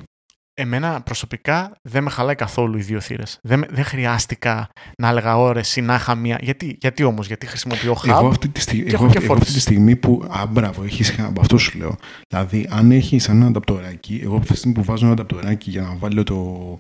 [0.54, 3.38] Εμένα προσωπικά δεν με χαλάει καθόλου οι δύο θύρες.
[3.48, 4.70] Δεν, με- δεν χρειάστηκα
[5.02, 6.40] να έλεγα ώρες ή να είχα μία...
[6.42, 8.08] Γιατί, γιατί όμως, γιατί χρησιμοποιώ hub.
[8.08, 9.60] Εγώ αυτή, τη στιγμή, και εγώ, έχω και αυτή- εγώ αυτή τη φόρτιση.
[9.60, 10.28] στιγμή που.
[10.30, 11.96] Α, μπράβο, έχεις hub, αυτό σου λέω.
[12.30, 15.96] Δηλαδή, αν έχεις ένα ανταπτοράκι, εγώ αυτή τη στιγμή που βάζω ένα ανταπτοράκι για να
[15.96, 16.80] βάλω το,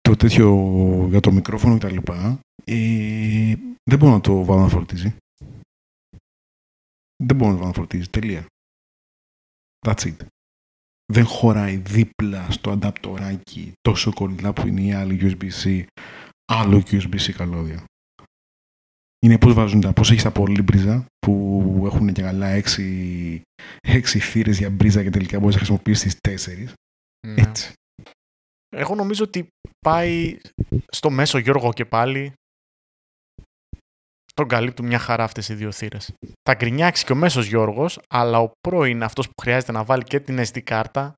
[0.00, 1.96] το τέτοιο για το μικρόφωνο κτλ.
[2.64, 3.54] Ε,
[3.90, 5.16] δεν μπορώ να το βάλω να φορτίζει.
[7.24, 8.08] Δεν μπορώ να το βάλω να φορτίζει.
[8.08, 8.46] Τελεία.
[9.86, 10.16] That's it.
[11.12, 15.84] Δεν χωράει δίπλα στο ανταπτοράκι τόσο κολλητά που είναι η άλλη USB-C,
[16.52, 17.84] άλλο USB-C καλώδιο.
[19.18, 23.42] Είναι πώς βάζουν τα, πώς έχεις τα πολύμπριζα που έχουν και καλά έξι,
[23.80, 26.72] έξι θύρες για μπρίζα και τελικά μπορείς να χρησιμοποιήσεις τις τέσσερις.
[27.26, 27.42] Ναι.
[27.42, 27.72] Έτσι.
[28.76, 29.48] Εγώ νομίζω ότι
[29.78, 30.38] πάει
[30.88, 32.32] στο μέσο Γιώργο και πάλι
[34.34, 36.12] τον καλύπτουν μια χαρά αυτές οι δύο θύρες.
[36.42, 40.02] Θα γκρινιάξει και ο μέσος Γιώργος, αλλά ο Pro είναι αυτός που χρειάζεται να βάλει
[40.02, 41.14] και την SD κάρτα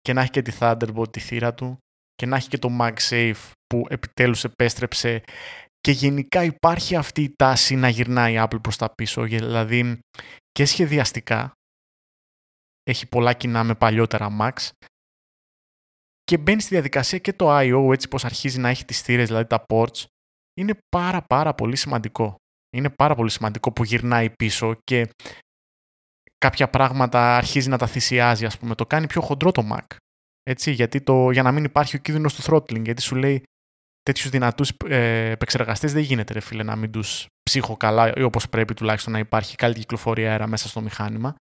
[0.00, 1.78] και να έχει και τη Thunderbolt τη θύρα του
[2.14, 5.22] και να έχει και το MagSafe που επιτέλους επέστρεψε
[5.80, 9.98] και γενικά υπάρχει αυτή η τάση να γυρνάει η Apple προς τα πίσω, δηλαδή
[10.50, 11.52] και σχεδιαστικά
[12.82, 14.68] έχει πολλά κοινά με παλιότερα Macs
[16.22, 17.92] και μπαίνει στη διαδικασία και το I.O.
[17.92, 20.04] έτσι πως αρχίζει να έχει τις θύρες, δηλαδή τα ports,
[20.60, 22.36] είναι πάρα πάρα πολύ σημαντικό.
[22.76, 25.10] Είναι πάρα πολύ σημαντικό που γυρνάει πίσω και
[26.38, 28.74] κάποια πράγματα αρχίζει να τα θυσιάζει, ας πούμε.
[28.74, 29.96] Το κάνει πιο χοντρό το Mac.
[30.42, 33.42] Έτσι, γιατί το, για να μην υπάρχει ο κίνδυνος του throttling, γιατί σου λέει
[34.02, 38.48] τέτοιους δυνατούς ε, επεξεργαστές δεν γίνεται ρε φίλε να μην τους ψύχω καλά ή όπως
[38.48, 41.34] πρέπει τουλάχιστον να υπάρχει καλή κυκλοφορία αέρα μέσα στο μηχάνημα.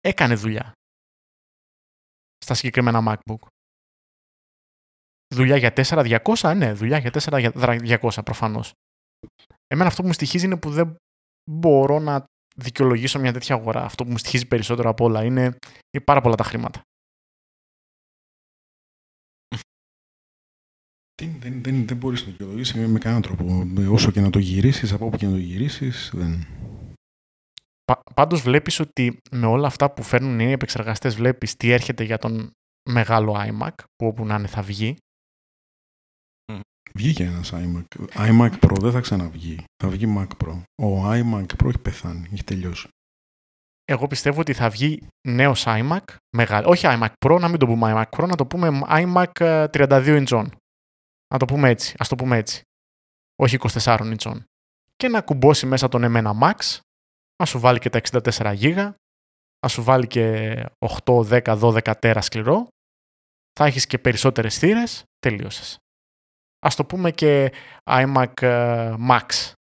[0.00, 0.72] Έκανε δουλειά
[2.38, 3.46] στα συγκεκριμένα MacBook.
[5.34, 8.72] Δουλειά για 4200, ναι, δουλειά για 4200 προφανώς.
[9.66, 10.96] Εμένα αυτό που μου στοιχίζει είναι που δεν
[11.50, 12.24] μπορώ να
[12.56, 13.84] δικαιολογήσω μια τέτοια αγορά.
[13.84, 15.42] Αυτό που μου στοιχίζει περισσότερο από όλα είναι,
[15.90, 16.80] είναι πάρα πολλά τα χρήματα.
[21.22, 23.44] Δεν, δεν, δεν, δεν μπορείς να το δικαιολογήσεις με, με κανέναν τρόπο.
[23.64, 26.46] Με Όσο και να το γυρίσεις, από όπου και να το γυρίσεις, δεν...
[27.84, 32.18] Πα- Πάντως βλέπεις ότι με όλα αυτά που φέρνουν οι επεξεργαστές βλέπεις τι έρχεται για
[32.18, 32.50] τον
[32.90, 34.96] μεγάλο iMac που όπου να είναι θα βγει.
[36.98, 37.84] Βγήκε ένας iMac.
[38.12, 39.64] iMac Pro δεν θα ξαναβγεί.
[39.82, 40.62] Θα βγει Mac Pro.
[40.82, 42.28] Ο iMac Pro έχει πεθάνει.
[42.32, 42.88] Έχει τελειώσει.
[43.84, 45.98] Εγώ πιστεύω ότι θα βγει νέος iMac,
[46.36, 49.64] μεγάλο, όχι iMac Pro, να μην το πούμε iMac Pro, να το πούμε iMac ε,
[49.72, 50.46] 32 inch
[51.32, 52.62] Να το πούμε έτσι, ας το πούμε έτσι.
[53.42, 54.36] Όχι 24 inch
[54.96, 56.78] Και να κουμπώσει μέσα τον M1 Max,
[57.36, 58.20] να σου βάλει και τα 64
[58.60, 58.90] GB,
[59.58, 60.54] θα σου βάλει και
[61.04, 62.66] 8, 10, 12 τέρα σκληρό,
[63.52, 65.78] θα έχεις και περισσότερες θύρες, τελείωσες.
[66.64, 67.52] Ας το πούμε και
[67.90, 69.52] iMac ε, Max,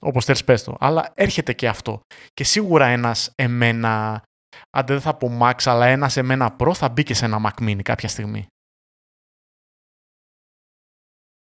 [0.00, 0.76] όπως θέλεις πες το.
[0.80, 2.00] Αλλά έρχεται και αυτό.
[2.32, 4.22] Και σίγουρα ένας εμένα,
[4.70, 7.62] αν δεν θα πω Max, αλλά ένας εμένα Pro θα μπει και σε ένα Mac
[7.62, 8.46] Mini κάποια στιγμή.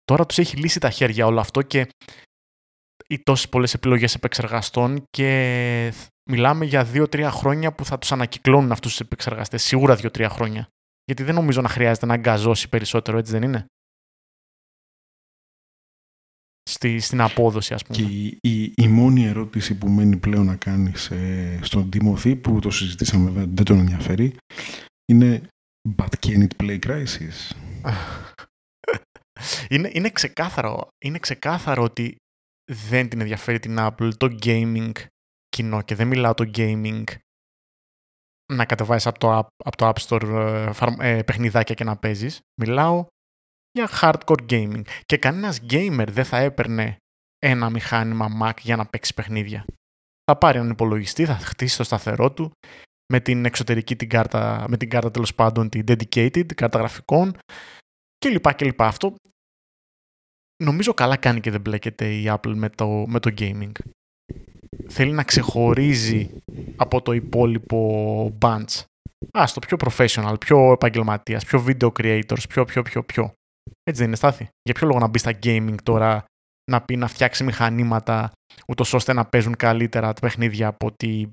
[0.04, 1.88] Τώρα τους έχει λύσει τα χέρια όλο αυτό και
[3.08, 5.92] οι τόσες πολλές επιλογές επεξεργαστών και
[6.30, 9.62] μιλάμε για 2-3 χρόνια που θα τους ανακυκλώνουν αυτούς τους επεξεργαστές.
[9.62, 10.68] Σίγουρα 2-3 χρόνια.
[11.04, 13.66] Γιατί δεν νομίζω να χρειάζεται να αγκαζώσει περισσότερο, έτσι δεν είναι;
[16.84, 17.98] Στη, στην απόδοση, ας πούμε.
[17.98, 22.58] Και η, η, η μόνη ερώτηση που μένει πλέον να κάνεις ε, στον Τιμωθή, που
[22.58, 24.36] το συζητήσαμε βέβαια, δεν τον ενδιαφέρει,
[25.12, 25.42] είναι
[25.96, 27.56] «But can it play Crisis?»
[29.70, 32.16] είναι, είναι, ξεκάθαρο, είναι ξεκάθαρο ότι
[32.72, 34.92] δεν την ενδιαφέρει την Apple το gaming
[35.48, 37.04] κοινό και δεν μιλάω το gaming
[38.52, 40.22] να κατεβάσεις από το, από το App Store
[41.00, 42.40] ε, ε, παιχνιδάκια και να παίζεις.
[42.60, 43.06] Μιλάω
[43.78, 44.82] για hardcore gaming.
[45.06, 46.96] Και κανένας gamer δεν θα έπαιρνε
[47.38, 49.64] ένα μηχάνημα Mac για να παίξει παιχνίδια.
[50.24, 52.50] Θα πάρει έναν υπολογιστή, θα χτίσει το σταθερό του
[53.12, 57.36] με την εξωτερική την κάρτα, με την κάρτα τέλος πάντων την dedicated, την κάρτα γραφικών
[58.18, 58.54] κλπ.
[58.54, 58.82] κλπ.
[58.82, 59.14] Αυτό
[60.64, 63.72] νομίζω καλά κάνει και δεν μπλέκεται η Apple με το, με το gaming.
[64.88, 66.30] Θέλει να ξεχωρίζει
[66.76, 68.84] από το υπόλοιπο bunch.
[69.38, 73.34] Α, στο πιο professional, πιο επαγγελματίας, πιο video creators, πιο, πιο, πιο, πιο.
[73.82, 74.48] Έτσι δεν είναι στάθη.
[74.62, 76.24] Για ποιο λόγο να μπει στα gaming τώρα,
[76.70, 78.32] να πει να φτιάξει μηχανήματα,
[78.68, 81.30] ούτως ώστε να παίζουν καλύτερα τα παιχνίδια από ότι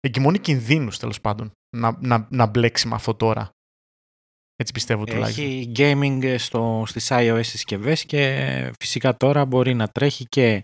[0.00, 3.50] εγκυμονεί κινδύνους τέλος πάντων να, να, να μπλέξει με αυτό τώρα.
[4.56, 5.44] Έτσι πιστεύω τουλάχιστον.
[5.44, 10.62] Έχει gaming στο, στις iOS συσκευές και φυσικά τώρα μπορεί να τρέχει και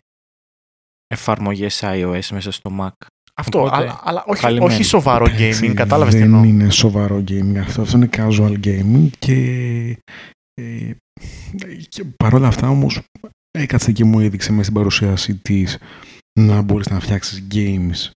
[1.06, 3.06] εφαρμογές iOS μέσα στο Mac.
[3.36, 6.40] Αυτό, Οπότε, αλλά, αλλά όχι, όχι σοβαρό gaming, κατάλαβες τι εννοώ.
[6.40, 9.98] Δεν είναι σοβαρό gaming αυτό, αυτό είναι casual gaming και,
[10.54, 10.92] ε,
[11.88, 13.00] και παρόλα αυτά όμως
[13.50, 15.78] έκατσε και μου έδειξε μέσα στην παρουσίαση της
[16.40, 18.10] να μπορείς να φτιάξεις games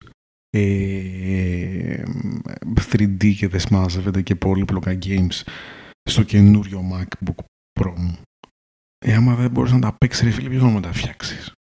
[2.90, 5.42] 3D ε, και δεν smazεύεται και πολύπλοκα games
[6.02, 7.44] στο καινούριο MacBook
[7.80, 8.18] Pro μου.
[8.98, 11.52] Ε, άμα δεν μπορείς να τα παίξεις ρε φίλε, να τα φτιάξεις;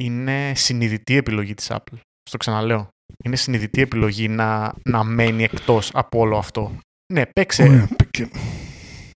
[0.00, 1.98] Είναι συνειδητή επιλογή της Apple.
[2.22, 2.88] Στο ξαναλέω.
[3.24, 6.78] Είναι συνειδητή επιλογή να, να μένει εκτός από όλο αυτό.
[7.12, 7.88] Ναι, παίξε,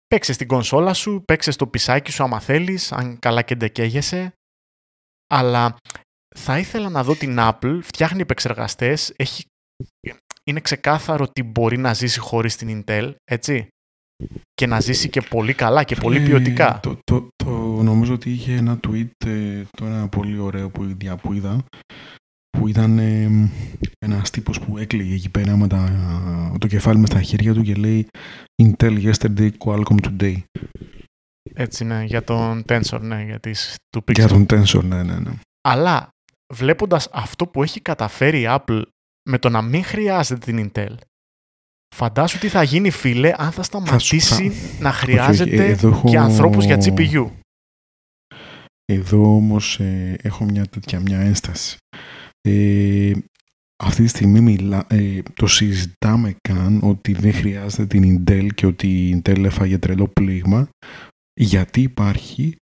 [0.06, 4.32] παίξε στην κονσόλα σου, παίξε στο πισάκι σου άμα θέλεις, αν καλά και ντεκέγεσαι.
[5.26, 5.76] Αλλά
[6.36, 9.44] θα ήθελα να δω την Apple, φτιάχνει επεξεργαστές, έχει...
[10.44, 13.68] είναι ξεκάθαρο ότι μπορεί να ζήσει χωρίς την Intel, έτσι.
[14.54, 16.80] Και να ζήσει και πολύ καλά και πολύ ποιοτικά.
[16.82, 17.50] Το, το, το,
[17.82, 21.64] νομίζω ότι είχε ένα tweet, ε, το ένα πολύ ωραίο που, που είδα,
[22.50, 23.50] που ήταν ε,
[23.98, 25.90] ένας τύπος που έκλαιγε εκεί πέρα με τα,
[26.58, 28.08] το κεφάλι με στα χέρια του και λέει
[28.62, 30.36] Intel yesterday, Qualcomm today.
[31.54, 34.14] Έτσι ναι, για τον Tensor, ναι, για, τις, του Pixel.
[34.14, 35.30] Για τον Tensor, ναι, ναι, ναι.
[35.68, 36.08] Αλλά
[36.54, 38.82] βλέποντας αυτό που έχει καταφέρει η Apple
[39.28, 40.94] με το να μην χρειάζεται την Intel,
[41.94, 46.08] φαντάσου τι θα γίνει φίλε αν θα σταματήσει να χρειάζεται έχω...
[46.08, 47.30] και ανθρώπους για GPU.
[48.92, 51.76] Εδώ όμως ε, έχω μια τέτοια μια ένσταση.
[52.40, 53.12] Ε,
[53.84, 59.08] αυτή τη στιγμή μιλά, ε, το συζητάμε καν ότι δεν χρειάζεται την Intel και ότι
[59.08, 60.68] η Intel έφαγε τρελό πλήγμα
[61.40, 62.56] γιατί υπάρχει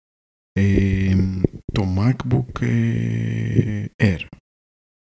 [1.72, 4.27] το MacBook ε, Air.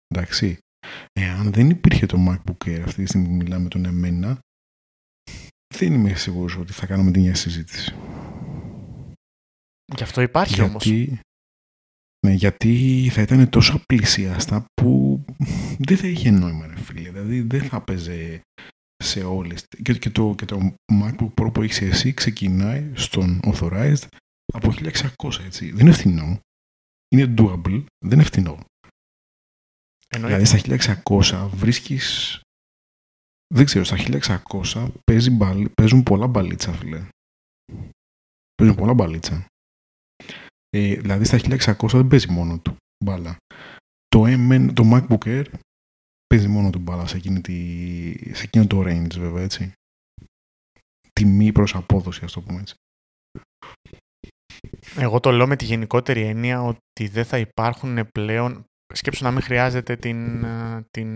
[0.07, 0.57] Εντάξει.
[1.13, 4.39] Εάν δεν υπήρχε το MacBook Air αυτή τη στιγμή που μιλάμε τον εμένα,
[5.73, 7.95] δεν είμαι σίγουρος ότι θα κάνουμε την ίδια συζήτηση.
[9.95, 10.83] Γι' αυτό υπάρχει γιατί, όμως.
[12.25, 15.21] Ναι, γιατί θα ήταν τόσο πλησιάστα που
[15.77, 17.09] δεν θα είχε νόημα, ρε φίλε.
[17.09, 18.41] Δηλαδή δεν θα παίζε
[19.03, 19.65] σε όλες.
[19.83, 24.07] Και, και, το, και το MacBook Pro που έχεις εσύ ξεκινάει στον Authorized
[24.53, 24.73] από
[25.17, 25.71] 1600, έτσι.
[25.71, 26.39] Δεν είναι φθηνό.
[27.15, 28.59] Είναι doable, δεν είναι φθηνό.
[30.07, 30.37] Εννοείται.
[30.37, 32.39] Δηλαδή στα 1600 βρίσκεις...
[33.53, 33.97] Δεν ξέρω, στα
[34.73, 37.07] 1600 παίζει μπαλ, παίζουν πολλά μπαλίτσα, φίλε.
[38.55, 39.45] Παίζουν πολλά μπαλίτσα.
[40.77, 43.37] Ε, δηλαδή στα 1600 δεν παίζει μόνο του μπάλα.
[44.07, 45.45] Το, M, το MacBook Air
[46.27, 47.53] παίζει μόνο του μπάλα σε, εκείνη τη,
[48.33, 49.71] σε εκείνο το range βέβαια, έτσι.
[51.13, 52.75] Τιμή προς απόδοση, ας το πούμε έτσι.
[54.95, 58.63] Εγώ το λέω με τη γενικότερη έννοια ότι δεν θα υπάρχουν πλέον.
[58.93, 61.09] Σκέψου να μην χρειάζεται την, ε, την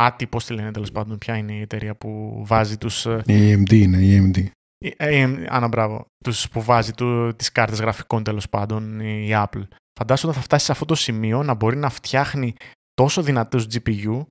[0.00, 3.06] ATI, πώς τη λένε τέλος πάντων, ποια είναι η εταιρεία που βάζει τους...
[3.06, 4.46] Ε, η AMD είναι, η AMD.
[4.78, 6.06] Η, AMD Άνα, μπράβο.
[6.24, 9.68] Τους που βάζει του, τις κάρτες γραφικών τέλος πάντων, η Apple.
[9.98, 12.54] Φαντάσου ότι θα φτάσει σε αυτό το σημείο να μπορεί να φτιάχνει
[12.94, 14.22] τόσο δυνατούς GPU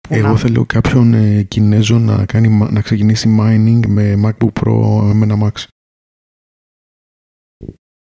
[0.00, 0.36] που Εγώ να...
[0.36, 5.36] θέλω κάποιον ε, Κινέζο να, κάνει, μα- να ξεκινήσει mining με MacBook Pro με ένα
[5.42, 5.64] Max.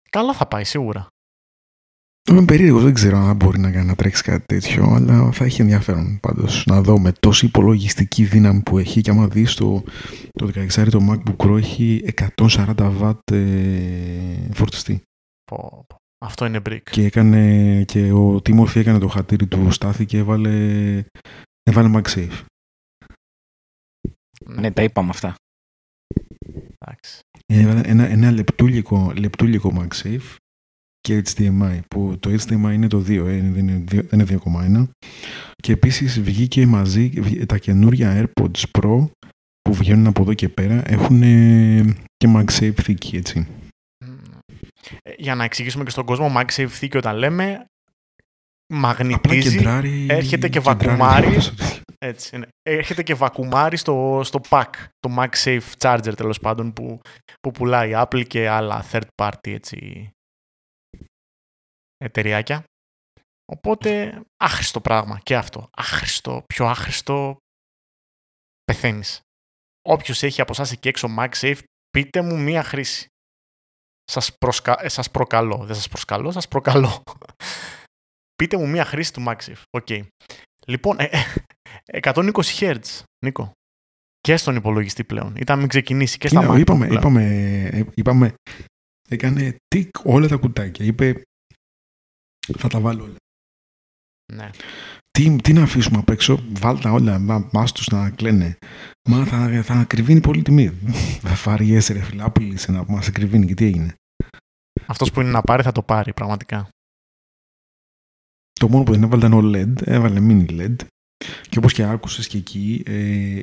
[0.09, 1.07] Καλά θα πάει σίγουρα.
[2.29, 5.61] Είμαι περίεργος, δεν ξέρω αν μπορεί να, κάνει, να τρέξει κάτι τέτοιο, αλλά θα έχει
[5.61, 9.01] ενδιαφέρον πάντως να δω με τόση υπολογιστική δύναμη που έχει.
[9.01, 9.83] Και άμα δεις το,
[10.31, 12.03] το 16 το MacBook Pro έχει
[12.35, 15.01] 140 W ε, φορτιστή.
[15.43, 15.95] Πω, πω.
[16.25, 16.81] Αυτό είναι brick.
[16.91, 21.03] Και, έκανε, και ο Τίμορφη έκανε το χατήρι του, στάθη και έβαλε,
[21.63, 22.43] έβαλε MagSafe.
[24.45, 25.35] Ναι, τα είπαμε αυτά.
[26.79, 27.19] εντάξει.
[27.45, 30.35] Έβαλε ένα, ένα λεπτούλικο, λεπτούλικο MagSafe
[31.01, 34.89] και HDMI, που το HDMI είναι το 2, ε, δεν είναι, δύο- δεν είναι 2,1.
[35.55, 39.07] Και επίσης βγήκε μαζί βγ- τα καινούρια AirPods Pro
[39.61, 43.39] που βγαίνουν από εδώ και πέρα έχουν ε, και MagSafe θήκη, έτσι.
[44.05, 44.09] Μμ.
[45.03, 47.65] Ε, Για να εξηγήσουμε και στον κόσμο, MagSafe θήκη όταν λέμε,
[48.73, 50.05] Απλά μαγνητίζει, κεντράρει...
[50.09, 51.39] έρχεται και κεντράρει βακουμάρει.
[51.41, 51.81] στο τέτοιο.
[51.97, 52.47] έτσι, είναι.
[52.61, 56.99] έρχεται και βακουμάρει στο, στο pack, το MagSafe charger τέλος πάντων που,
[57.41, 60.09] που πουλάει η Apple και άλλα third party έτσι,
[62.01, 62.63] εταιριάκια.
[63.45, 65.69] Οπότε άχρηστο πράγμα και αυτό.
[65.71, 67.37] Άχρηστο, πιο άχρηστο
[68.63, 69.21] πεθαίνεις.
[69.81, 71.59] Όποιος έχει από εσάς εκεί έξω MagSafe,
[71.89, 73.05] πείτε μου μία χρήση.
[74.03, 74.83] Σας, προσκα...
[74.83, 75.65] ε, σας προκαλώ.
[75.65, 77.03] Δεν σας προσκαλώ, σας προκαλώ.
[78.35, 79.61] πείτε μου μία χρήση του MagSafe.
[79.69, 79.87] OK.
[80.67, 81.09] Λοιπόν, ε,
[81.85, 83.51] ε, 120 Hz, Νίκο.
[84.19, 85.35] Και στον υπολογιστή πλέον.
[85.35, 87.01] Ήταν μην ξεκινήσει και στα Είναι, MacBook είπαμε, πλέον.
[87.01, 87.23] είπαμε,
[87.71, 88.33] ε, είπαμε,
[89.09, 90.85] έκανε τικ όλα τα κουτάκια.
[90.85, 91.21] Είπε,
[92.57, 93.15] θα τα βάλω όλα.
[94.33, 94.49] Ναι.
[95.11, 98.57] Τι, τι να αφήσουμε απ' έξω, βάλτα όλα, μα, άσ' τους να κλαίνε.
[99.09, 100.69] Μα θα, θα ακριβίνει πολύ τιμή.
[101.25, 103.95] Θα φάριέσαι ρε φίλε, άπειλησε να μας ακριβίνει και τι έγινε.
[104.85, 106.69] Αυτός που είναι να πάρει θα το πάρει πραγματικά.
[108.53, 110.75] Το μόνο που δεν έβαλε ήταν OLED, έβαλε mini LED.
[111.49, 112.93] Και όπως και άκουσες και εκεί, ε,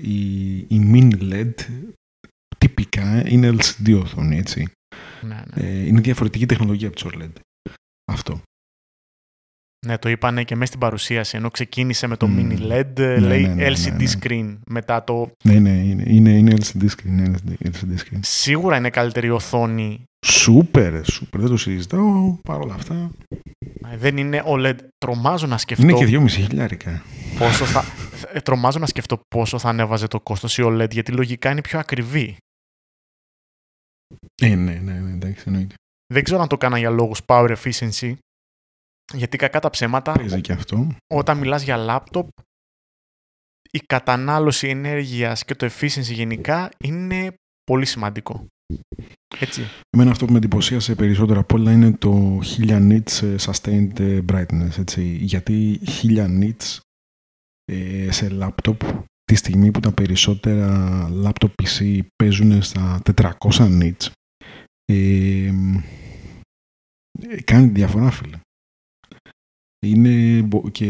[0.02, 1.54] η, η mini LED
[2.58, 4.72] τυπικά είναι LCD οθόνη, έτσι.
[5.22, 5.66] Ναι, ναι.
[5.66, 7.32] Ε, είναι διαφορετική τεχνολογία από τις OLED.
[8.12, 8.40] Αυτό.
[9.86, 11.36] Ναι, το είπανε και μέσα στην παρουσίαση.
[11.36, 12.48] Ενώ ξεκίνησε με το Μμμ.
[12.50, 14.10] mini LED, Ναι, λέει ναι, ναι, ναι, LCD ναι.
[14.20, 14.58] screen.
[14.66, 15.30] Μετά το.
[15.44, 17.06] Ναι, ναι, είναι, είναι, είναι LCD screen.
[17.06, 18.18] Είναι LCD screen.
[18.20, 20.02] Σίγουρα είναι καλύτερη οθόνη.
[20.26, 22.36] Σούπερ, σούπερ, δεν το συζητάω.
[22.42, 23.10] Παρ' όλα αυτά.
[23.92, 24.76] Ε, Δεν είναι OLED.
[24.98, 27.02] Τρομάζω να σκεφτώ Είναι και 2,5 χιλιάρικα.
[27.38, 27.84] πόσο θα.
[28.32, 31.78] ε, Τρομάζω να σκεφτώ πόσο θα ανέβαζε το κόστος η OLED, γιατί λογικά είναι πιο
[31.78, 32.36] ακριβή.
[34.42, 35.74] Ε, ναι, ναι, ναι, εντάξει, εννοείται.
[36.14, 38.12] Δεν ξέρω αν το κάνα για λόγους power efficiency,
[39.14, 40.96] γιατί κακά τα ψέματα, Παίζει και αυτό.
[41.06, 42.28] όταν μιλάς για λάπτοπ,
[43.70, 48.46] η κατανάλωση ενέργειας και το efficiency γενικά είναι πολύ σημαντικό.
[49.38, 49.62] Έτσι.
[49.90, 54.20] Εμένα αυτό που με εντυπωσίασε περισσότερο απ' όλα είναι το 1000 nits ε, sustained ε,
[54.32, 54.78] brightness.
[54.78, 55.02] Έτσι.
[55.02, 56.78] Γιατί 1000 nits
[57.64, 58.76] ε, σε laptop
[59.24, 64.06] τη στιγμή που τα περισσότερα laptop PC παίζουν στα 400 nits
[64.84, 65.52] ε,
[67.28, 68.38] ε, κάνει διαφορά φίλε.
[69.86, 70.86] Είναι μπο- και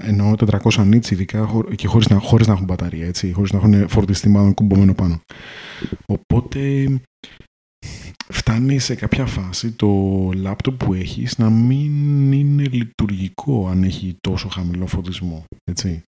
[0.00, 3.58] εννοώ 400 nits ειδικά χω- και χωρίς να, χωρίς να έχουν μπαταρία, έτσι, χωρίς να
[3.58, 5.20] έχουν φορτιστή μάλλον κουμπωμένο πάνω.
[6.06, 6.88] Οπότε
[8.28, 9.88] φτάνει σε κάποια φάση το
[10.34, 15.44] λάπτοπ που έχεις να μην είναι λειτουργικό αν έχει τόσο χαμηλό φωτισμό.
[15.70, 16.02] Έτσι.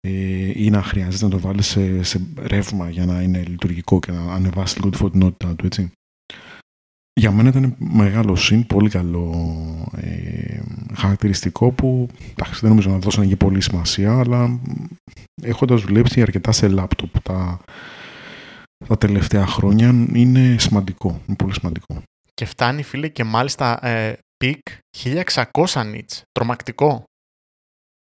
[0.00, 4.12] Ε, ή να χρειάζεται να το βάλεις σε, σε ρεύμα για να είναι λειτουργικό και
[4.12, 5.66] να ανεβάσει λίγο τη φωτεινότητά του.
[5.66, 5.90] Έτσι.
[7.20, 9.34] Για μένα ήταν μεγάλο συν, πολύ καλό
[9.96, 10.60] ε,
[10.94, 14.60] χαρακτηριστικό που εντάξει, δεν νομίζω να δώσανε και πολύ σημασία, αλλά
[15.42, 17.60] έχοντας δουλέψει αρκετά σε λάπτοπ τα,
[18.88, 22.02] τα τελευταία χρόνια είναι σημαντικό, είναι πολύ σημαντικό.
[22.34, 24.58] Και φτάνει, φίλε, και μάλιστα ε, peak
[25.04, 26.20] 1600 nits.
[26.32, 27.04] Τρομακτικό.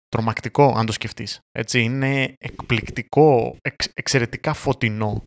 [0.09, 1.39] Τρομακτικό, αν το σκεφτείς.
[1.53, 5.23] Έτσι, είναι εκπληκτικό, εξ- εξαιρετικά φωτεινό.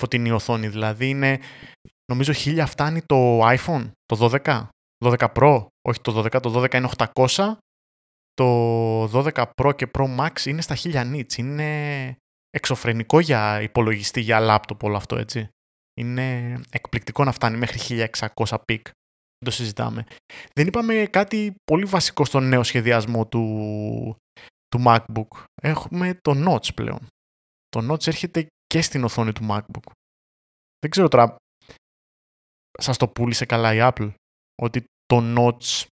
[0.00, 1.38] Φωτεινή οθόνη, δηλαδή είναι,
[2.12, 4.66] νομίζω 1000 φτάνει το iPhone, το 12,
[5.04, 7.56] 12 Pro, όχι το 12, το 12 είναι 800,
[8.34, 11.36] το 12 Pro και Pro Max είναι στα 1000 nits.
[11.36, 12.16] Είναι
[12.50, 15.48] εξωφρενικό για υπολογιστή, για λάπτοπ όλο αυτό, έτσι.
[16.00, 18.82] Είναι εκπληκτικό να φτάνει μέχρι 1600 peak.
[19.38, 20.06] Δεν το συζητάμε.
[20.52, 23.44] Δεν είπαμε κάτι πολύ βασικό στον νέο σχεδιασμό του,
[24.68, 25.44] του MacBook.
[25.62, 27.06] Έχουμε το Notch πλέον.
[27.68, 29.90] Το Notch έρχεται και στην οθόνη του MacBook.
[30.78, 31.36] Δεν ξέρω τώρα,
[32.82, 34.12] σας το πούλησε καλά η Apple,
[34.62, 35.86] ότι το Notch,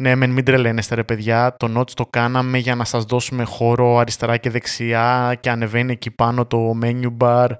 [0.00, 3.96] ναι μεν μην τρελαίνεστε ρε παιδιά, το Notch το κάναμε για να σας δώσουμε χώρο
[3.96, 7.58] αριστερά και δεξιά και ανεβαίνει εκεί πάνω το menu bar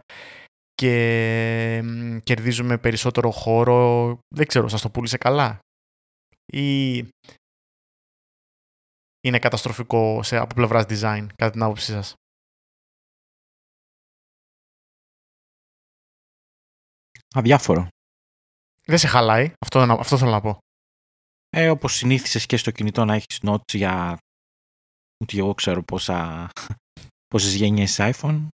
[0.75, 4.19] και μ, κερδίζουμε περισσότερο χώρο.
[4.35, 5.59] Δεν ξέρω, σας το πούλησε καλά;
[6.53, 6.97] Ή
[9.21, 12.15] είναι καταστροφικό σε, από πλευράς design, κατά την άποψή σας;
[17.35, 17.89] Αδιάφορο.
[18.93, 20.59] Δεν σε χαλάει, αυτό, αυτό θέλω να πω.
[21.49, 24.19] Ε, όπως συνήθισες και στο κινητό να έχεις notes για
[25.25, 26.49] ούτε εγώ ξέρω πόσα,
[27.33, 28.49] πόσες γενιές iPhone.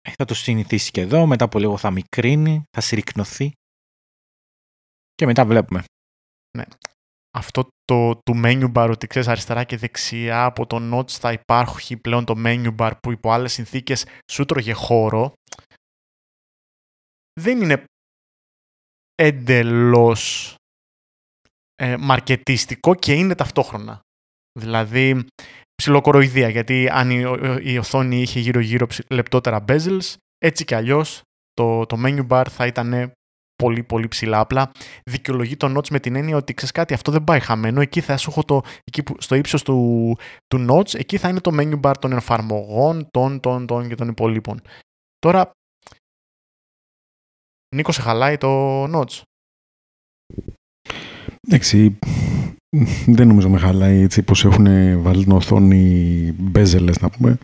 [0.00, 3.52] Ε, θα το συνηθίσει και εδώ, μετά από λίγο θα μικρύνει, θα συρρυκνωθεί
[5.14, 5.84] και μετά βλέπουμε.
[6.58, 6.64] Ναι.
[7.38, 11.96] Αυτό το του menu bar ότι ξέρεις αριστερά και δεξιά από το notes θα υπάρχει
[11.96, 15.32] πλέον το menu bar που υπό άλλες συνθήκες σου τρώγε χώρο
[17.40, 17.84] δεν είναι
[19.14, 20.54] εντελώς
[21.74, 24.00] ε, μαρκετίστικο και είναι ταυτόχρονα.
[24.58, 25.26] Δηλαδή,
[25.74, 27.22] ψιλοκοροϊδία, γιατί αν η,
[27.62, 31.22] η οθόνη είχε γύρω-γύρω λεπτότερα bezels, έτσι κι αλλιώς
[31.52, 33.12] το, το menu bar θα ήταν
[33.62, 34.40] πολύ πολύ ψηλά.
[34.40, 34.70] Απλά
[35.10, 37.80] δικαιολογεί το notes με την έννοια ότι ξέρεις κάτι, αυτό δεν πάει χαμένο.
[37.80, 41.40] Εκεί θα σου έχω το, εκεί που, στο ύψος του, του notes, εκεί θα είναι
[41.40, 44.60] το menu bar των εφαρμογών, των, των, των και των υπολείπων.
[45.18, 45.50] Τώρα,
[47.74, 49.22] Νίκος, σε χαλάει το notes.
[51.48, 51.98] Εντάξει,
[53.06, 54.66] δεν νομίζω με χαλάει έτσι πως έχουν
[55.02, 57.38] βάλει την οθόνη μπέζελες να πούμε.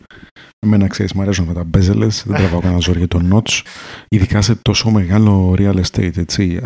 [0.58, 3.62] Εμένα ξέρεις μου αρέσουν με τα μπέζελες, δεν τραβάω κανένα ζόρι για το notch.
[4.08, 6.60] Ειδικά σε τόσο μεγάλο real estate έτσι.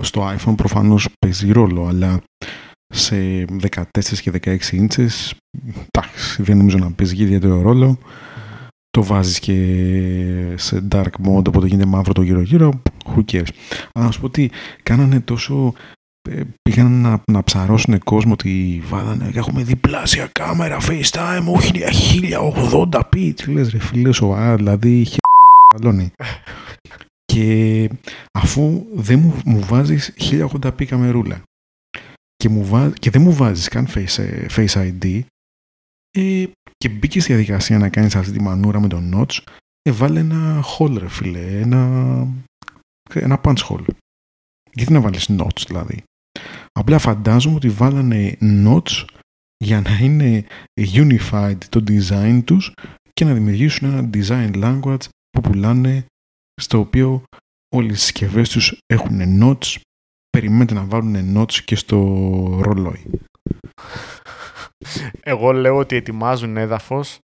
[0.00, 2.20] Στο iPhone προφανώς παίζει ρόλο, αλλά
[2.86, 3.84] σε 14
[4.20, 5.34] και 16 ίντσες,
[5.90, 7.98] εντάξει, δεν νομίζω να παίζει ιδιαίτερο ρόλο.
[8.90, 9.54] Το βάζεις και
[10.56, 13.48] σε dark mode, οπότε γίνεται μαύρο το γύρω-γύρω, who cares.
[13.92, 14.50] Αλλά να σου πω ότι
[14.82, 15.74] κάνανε τόσο
[16.30, 21.70] ε, πήγαν να, να ψαρώσουν κόσμο ότι βάλανε έχουμε διπλάσια κάμερα FaceTime, όχι
[22.30, 23.32] 1080p.
[23.34, 25.06] Τι λες ρε φίλε σοβαρά, δηλαδή
[25.74, 26.10] χαλώνει.
[27.24, 27.90] και
[28.32, 31.42] αφού δεν μου, μου βάζεις 1080p καμερούλα
[32.36, 35.20] και, μου βά, και δεν μου βάζεις καν Face, ε, face ID
[36.10, 36.44] ε,
[36.78, 39.38] και μπήκε στη διαδικασία να κάνεις αυτή τη μανούρα με τον Notch
[39.82, 42.26] ε, βάλε ένα hole ρε φίλε, ένα,
[43.14, 43.84] ένα punch hole.
[44.72, 46.02] Γιατί να βάλεις notch δηλαδή;
[46.72, 49.04] Απλά φαντάζομαι ότι βάλανε notes
[49.64, 52.72] για να είναι unified το design τους
[53.12, 56.06] και να δημιουργήσουν ένα design language που πουλάνε
[56.60, 57.22] στο οποίο
[57.74, 59.76] όλες οι συσκευές τους έχουν notes
[60.30, 61.96] περιμένετε να βάλουν notes και στο
[62.62, 63.04] ρολόι.
[65.20, 67.18] Εγώ λέω ότι ετοιμάζουν έδαφος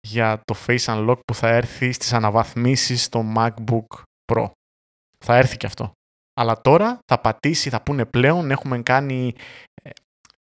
[0.00, 4.50] για το Face Unlock που θα έρθει στις αναβαθμίσεις στο MacBook Pro.
[5.24, 5.92] Θα έρθει και αυτό.
[6.40, 9.34] Αλλά τώρα θα πατήσει, θα πούνε πλέον, έχουμε κάνει,
[9.82, 9.90] ε,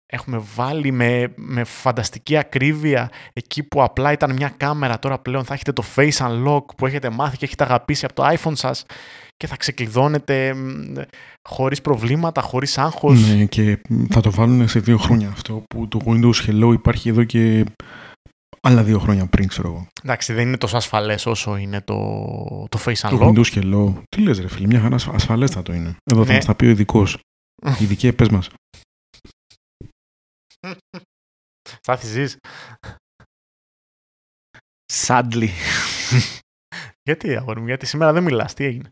[0.07, 5.55] έχουμε βάλει με, με φανταστική ακρίβεια εκεί που απλά ήταν μια κάμερα, τώρα πλέον θα
[5.55, 8.85] έχετε το Face Unlock που έχετε μάθει και έχετε αγαπήσει από το iPhone σας
[9.41, 10.55] και θα ξεκλειδώνετε
[11.49, 13.29] χωρίς προβλήματα, χωρίς άγχος.
[13.29, 17.25] Ναι, και θα το βάλουν σε δύο χρόνια αυτό που το Windows Hello υπάρχει εδώ
[17.25, 17.65] και
[18.61, 19.87] άλλα δύο χρόνια πριν, ξέρω εγώ.
[20.03, 21.97] Εντάξει, δεν είναι τόσο ασφαλές όσο είναι το,
[22.69, 23.19] το Face Unlock.
[23.19, 24.03] Το Windows Hello.
[24.09, 25.97] Τι λες ρε φίλε, μια χαρά ασφαλέστατο είναι.
[26.13, 26.35] Εδώ θα ναι.
[26.35, 27.19] μας τα πει ο ειδικός.
[27.83, 28.51] Ειδικέ, πες μας.
[31.83, 32.37] Θα ζεις.
[34.93, 35.49] Sadly.
[37.09, 38.91] γιατί, αγόρι μου, γιατί σήμερα δεν μιλάς, τι έγινε;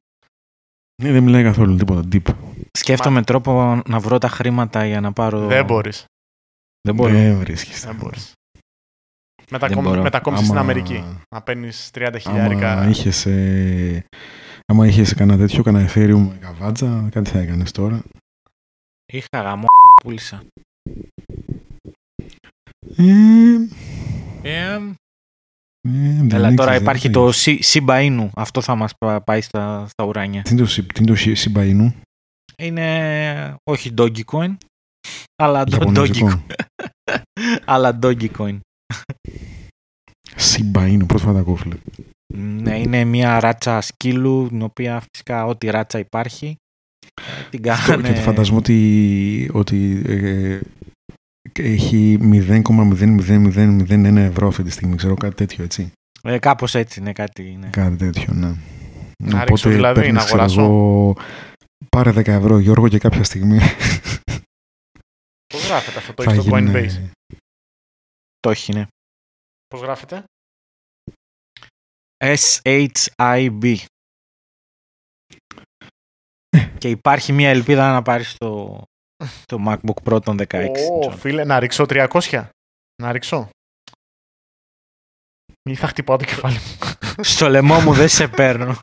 [1.02, 2.08] Ναι, δεν μιλάει καθόλου τίποτα.
[2.12, 2.34] Deep.
[2.70, 5.46] Σκέφτομαι τρόπο να βρω τα χρήματα για να πάρω.
[5.46, 6.04] Δεν μπορείς.
[6.80, 7.12] Δεν μπορεί.
[7.12, 7.84] Δεν βρίσκεις.
[7.84, 8.32] Δεν μπορείς.
[10.02, 11.04] Μετακόμισες στην Αμερική.
[11.34, 12.72] Να παίρνεις 30 χιλιάρικα.
[12.72, 13.26] Άμα είχες.
[13.26, 14.04] Ε,
[14.66, 18.02] άμα είχες κανένα τέτοιο, κανένα Ethereum με καβάτζα, κάτι θα έκανες τώρα.
[19.12, 19.66] Είχα γαμό
[20.02, 20.42] πούλησα.
[22.96, 23.04] Ε,
[24.42, 24.80] ε,
[25.80, 28.92] ε, Έλα τώρα υπάρχει το Shiba Αυτό θα μας
[29.24, 30.42] πάει στα, στα ουράνια.
[30.42, 31.92] Τι είναι το, τι είναι το Shiba Inu?
[32.56, 34.56] Είναι όχι Donkey Coin,
[35.42, 36.40] αλλά Donkey Coin.
[37.64, 38.58] αλλά Donkey Coin.
[40.36, 41.76] Shiba Inu, πρώτη φορά τα φίλε.
[42.34, 46.56] Ναι, είναι μια ράτσα σκύλου, την οποία φυσικά ό,τι ράτσα υπάρχει.
[47.14, 48.12] Ε, την κάνανε...
[48.12, 50.60] Και φαντασμό ότι, ότι ε,
[51.58, 55.92] έχει 0,00001 ευρώ αυτή τη στιγμή, ξέρω κάτι τέτοιο, έτσι.
[56.22, 57.42] Ε, κάπως έτσι, είναι κάτι.
[57.42, 57.70] Ναι.
[57.70, 58.54] Κάτι τέτοιο, ναι.
[59.24, 60.60] Να Οπότε δηλαδή, παίρνεις, να αγοράσω.
[60.60, 61.16] Εγώ,
[61.88, 63.58] πάρε 10 ευρώ, Γιώργο, και κάποια στιγμή.
[65.46, 67.10] Πώς γράφεται αυτό, το έχεις στο Coinbase;
[68.40, 68.86] Το έχει, ναι.
[69.68, 70.24] Πώς γράφεται;
[72.24, 73.76] S-H-I-B.
[76.78, 78.82] και υπάρχει μια ελπίδα να πάρεις το,
[79.44, 80.66] το MacBook Pro των 16.
[81.06, 82.46] Ω, φίλε, να ρίξω 300.
[83.02, 83.48] Να ρίξω.
[85.70, 86.76] Ή θα χτυπάω το κεφάλι μου.
[87.34, 88.76] Στο λαιμό μου δεν σε παίρνω.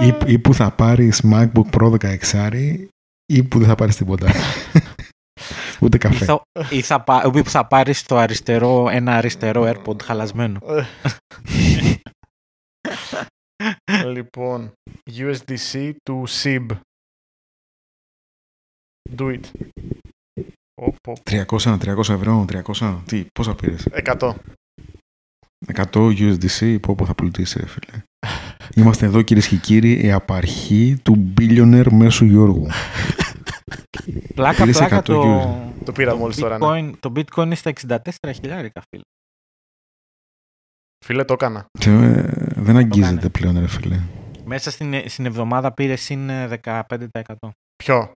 [0.00, 2.84] ή, ή που θα πάρεις MacBook Pro 16
[3.32, 4.30] ή που δεν θα πάρεις τίποτα.
[5.80, 6.24] Ούτε Ή καφέ.
[6.24, 10.60] θα, ή θα, πα- ή θα πάρεις το αριστερό, ένα αριστερό AirPod χαλασμένο.
[14.14, 14.72] λοιπόν,
[15.10, 16.66] USDC του SIB.
[19.16, 19.40] Do it.
[20.74, 21.16] Οπ, οπ.
[21.30, 22.44] 300, 300 ευρώ,
[22.78, 23.02] 300.
[23.06, 23.88] Τι, πόσα πήρες;
[24.18, 24.34] 100.
[25.74, 28.02] 100 USDC, πω πω θα πλουτίσει, ρε φίλε.
[28.74, 32.66] Είμαστε εδώ κυρίες και κύριοι, η απαρχή του billionaire μέσου Γιώργου.
[34.34, 35.84] Πλάκα, Πήρες πλάκα 100 το, euros.
[35.84, 36.66] Το πήρα μόλις τώρα, ναι.
[36.66, 37.98] bitcoin, το bitcoin είναι στα 64
[38.34, 39.02] χιλιάρικα, φίλε.
[41.04, 41.66] Φίλε, το έκανα.
[41.78, 42.22] Και, ε,
[42.56, 43.30] δεν αγγίζεται έκανε.
[43.30, 44.00] πλέον, ρε φίλε.
[44.44, 46.82] Μέσα στην, στην εβδομάδα πήρε συν ε, 15%
[47.76, 48.12] Ποιο;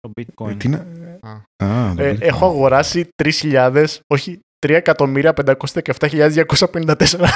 [0.00, 0.54] Το Ε, bitcoin.
[0.58, 0.86] τι να...
[1.20, 1.30] Α.
[1.66, 2.20] Α, το Ε, bitcoin.
[2.20, 7.26] έχω αγοράσει 3.000, όχι 3.517.254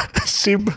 [0.43, 0.62] SIB.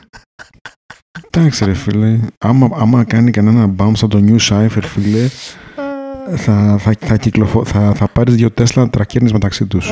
[1.31, 5.27] Εντάξει ρε φίλε, άμα, άμα κάνει κανένα bounce από το New Cypher φίλε,
[6.35, 7.65] θα, θα, θα, κυκλοφο...
[7.65, 9.91] θα, θα πάρεις δύο Tesla τρακέρνεις μεταξύ τους.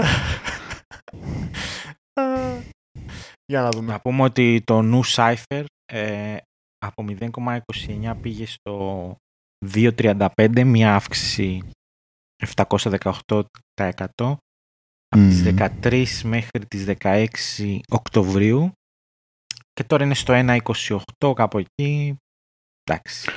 [3.46, 3.91] Για να δούμε.
[3.91, 6.36] Να πούμε ότι το νου Cypher ε,
[6.86, 9.16] από 0,29 πήγε στο
[9.74, 11.62] 2,35, μια αύξηση
[12.56, 14.36] 718%
[15.08, 15.56] από τις Μμμ.
[15.82, 17.28] 13 μέχρι τις 16
[17.90, 18.72] Οκτωβρίου
[19.74, 20.34] και τώρα είναι στο
[21.20, 22.16] 1,28 κάπου εκεί.
[22.84, 23.30] Εντάξει.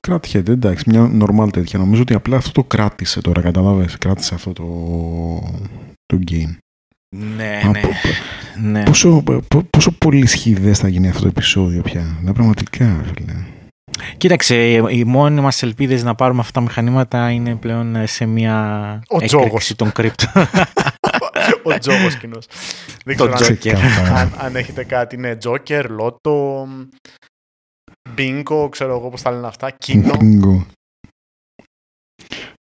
[0.00, 1.78] Κράτησε, εντάξει, μια normal τέτοια.
[1.78, 3.98] Νομίζω ότι απλά αυτό το κράτησε τώρα, κατάλαβες.
[3.98, 4.64] Κράτησε αυτό το,
[6.06, 6.56] το gain.
[7.16, 7.80] Ναι, Α, ναι.
[7.80, 7.88] πο-
[8.60, 8.84] ναι.
[8.84, 12.18] Πόσο, πο- πόσο πολύ σχηδές θα γίνει αυτό το επεισόδιο πια.
[12.22, 13.46] Ναι, πραγματικά, φίλε.
[14.16, 14.56] Κοίταξε,
[14.90, 19.36] οι μόνοι μας ελπίδες να πάρουμε αυτά τα μηχανήματα είναι πλέον σε μια Ο έκρηξη
[19.36, 19.72] τζόγος.
[19.76, 20.28] των κρύπτων.
[21.64, 22.46] Ο τζόγος κοινός.
[23.04, 23.58] Δεν Το ξέρω αν, Joker.
[23.58, 24.14] Ξεκάθαρα.
[24.20, 25.16] αν, αν έχετε κάτι.
[25.16, 26.64] Ναι, Joker, Lotto,
[28.16, 29.76] Bingo, ξέρω εγώ πώς τα λένε αυτά.
[29.86, 30.12] Kino.
[30.12, 30.64] Bingo.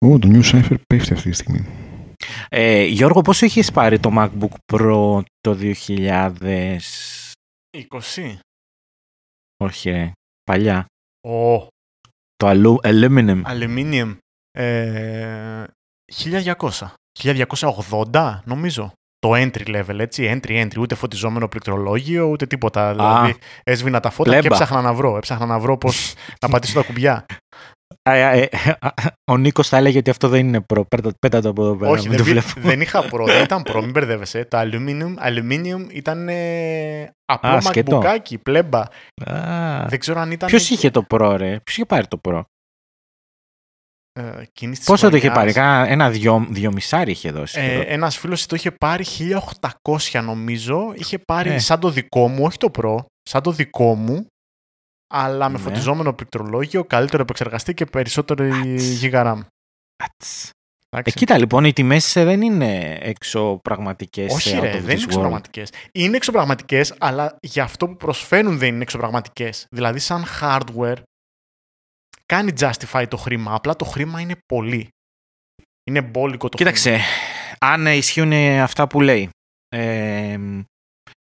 [0.06, 1.66] Ω, το New Cypher πέφτει αυτή τη στιγμή.
[2.50, 5.58] Ε, Γιώργο, πόσο είχες πάρει το MacBook Pro το
[5.88, 6.78] 2000...
[7.72, 8.38] 20.
[9.64, 10.12] Όχι ρε,
[10.44, 10.86] παλιά.
[11.28, 11.68] Ο.
[12.36, 13.42] Το αλου, aluminum.
[13.44, 14.16] Αλουμίνιουμ.
[14.52, 15.64] Ε,
[16.06, 16.94] 1200.
[17.20, 18.92] 1280, νομίζω.
[19.20, 20.40] Το entry level, έτσι.
[20.44, 20.78] Entry, entry.
[20.80, 22.92] Ούτε φωτιζόμενο πληκτρολόγιο, ούτε τίποτα.
[22.94, 24.56] Δηλαδή, έσβηνα τα φώτα και πλέμπα.
[24.56, 25.18] έψαχνα να βρω.
[25.18, 27.26] Έψαχνα να βρω πώς να πατήσω τα κουμπιά.
[28.10, 28.48] Α, ε, ε,
[29.32, 30.82] Ο Νίκος θα έλεγε ότι αυτό δεν είναι Pro.
[30.88, 31.92] Πέτα, πέτα το από εδώ πέρα.
[31.92, 32.68] Όχι, μην δεν, το πή- βλέπω.
[32.70, 34.46] δεν είχα Pro, δεν ήταν Pro, μην μπερδεύεσαι.
[34.46, 38.02] Το aluminium, aluminium ήταν ε, απλό Α, σκετό.
[38.04, 38.80] MacBookάκι, πλέμπα.
[38.80, 40.50] Α, Δεν ξέρω αν ήταν.
[40.50, 42.42] Ποιος είχε το Pro ρε, ποιος είχε πάρει το Pro.
[44.18, 45.54] Ε, εκείνης της Πόσο το είχε χρονιάς.
[45.54, 47.60] πάρει, κάνα- ένα δυο, δυο μισάρι είχε δώσει.
[47.60, 47.94] Ε, τότε.
[47.94, 50.94] ένας φίλος το είχε πάρει 1800 νομίζω.
[50.96, 51.60] Είχε πάρει Ε.
[51.60, 54.26] σαν το δικό μου, όχι το Pro, σαν το δικό μου.
[55.14, 55.64] Αλλά με Ναι.
[55.64, 58.46] φωτιζόμενο πληκτρολόγιο, καλύτερο επεξεργαστή και περισσότερο
[58.76, 59.40] γίγα RAM.
[60.04, 60.46] Ατς.
[60.46, 60.50] Ε,
[60.98, 61.18] Εντάξει.
[61.18, 64.34] κοίτα λοιπόν, οι τιμές ε, δεν είναι εξωπραγματικές.
[64.34, 65.04] Όχι, ε, out ρε, of δεν this είναι world.
[65.04, 65.70] εξωπραγματικές.
[65.92, 69.66] Είναι εξωπραγματικές, αλλά για αυτό που προσφέρουν δεν είναι εξωπραγματικές.
[69.72, 70.96] Δηλαδή, σαν hardware,
[72.34, 73.54] κάνει justify το χρήμα.
[73.56, 74.90] Απλά το χρήμα είναι πολύ.
[75.90, 77.00] Είναι μπόλικο το Κοίταξε,
[77.60, 79.30] αν ε, ισχύουν ε, αυτά που λέει,
[79.70, 80.40] ε,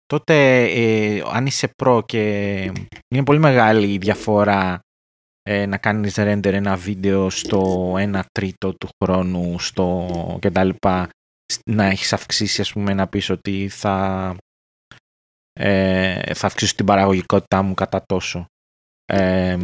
[0.05, 2.53] τότε ε, αν είσαι προ και
[3.07, 4.79] είναι πολύ μεγάλη η διαφορά
[5.41, 10.07] ε, να κάνεις render ένα βίντεο στο 1 τρίτο του χρόνου στο
[10.41, 11.09] και τα λοιπά,
[11.53, 14.35] σ- να έχεις αυξήσει ας πούμε να πεις ότι θα,
[15.59, 18.45] ε, θα αυξήσω την παραγωγικότητά μου κατά τόσο.
[19.05, 19.57] Ε,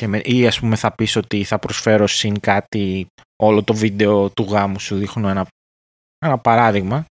[0.00, 3.06] και με, ή ας πούμε θα πεις ότι θα προσφέρω συν κάτι
[3.42, 5.46] όλο το βίντεο του γάμου σου δείχνω ένα,
[6.18, 7.04] ένα παράδειγμα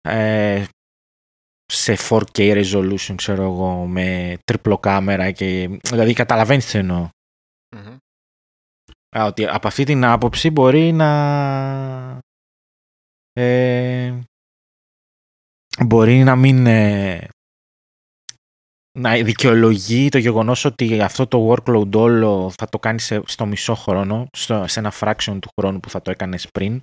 [0.00, 0.64] ε,
[1.72, 7.08] σε 4K resolution ξέρω εγώ με τριπλό κάμερα και δηλαδή καταλαβαίνεις τι εννοώ
[7.76, 7.96] Μμμ.
[9.18, 11.10] Α, ότι από αυτή την άποψη μπορεί να
[13.32, 14.18] ε,
[15.84, 17.28] μπορεί να μην ε,
[18.98, 23.74] να δικαιολογεί το γεγονός ότι αυτό το workload όλο θα το κάνεις σε- στο μισό
[23.74, 26.80] χρόνο, στο, σε ένα fraction του χρόνου που θα το έκανες πριν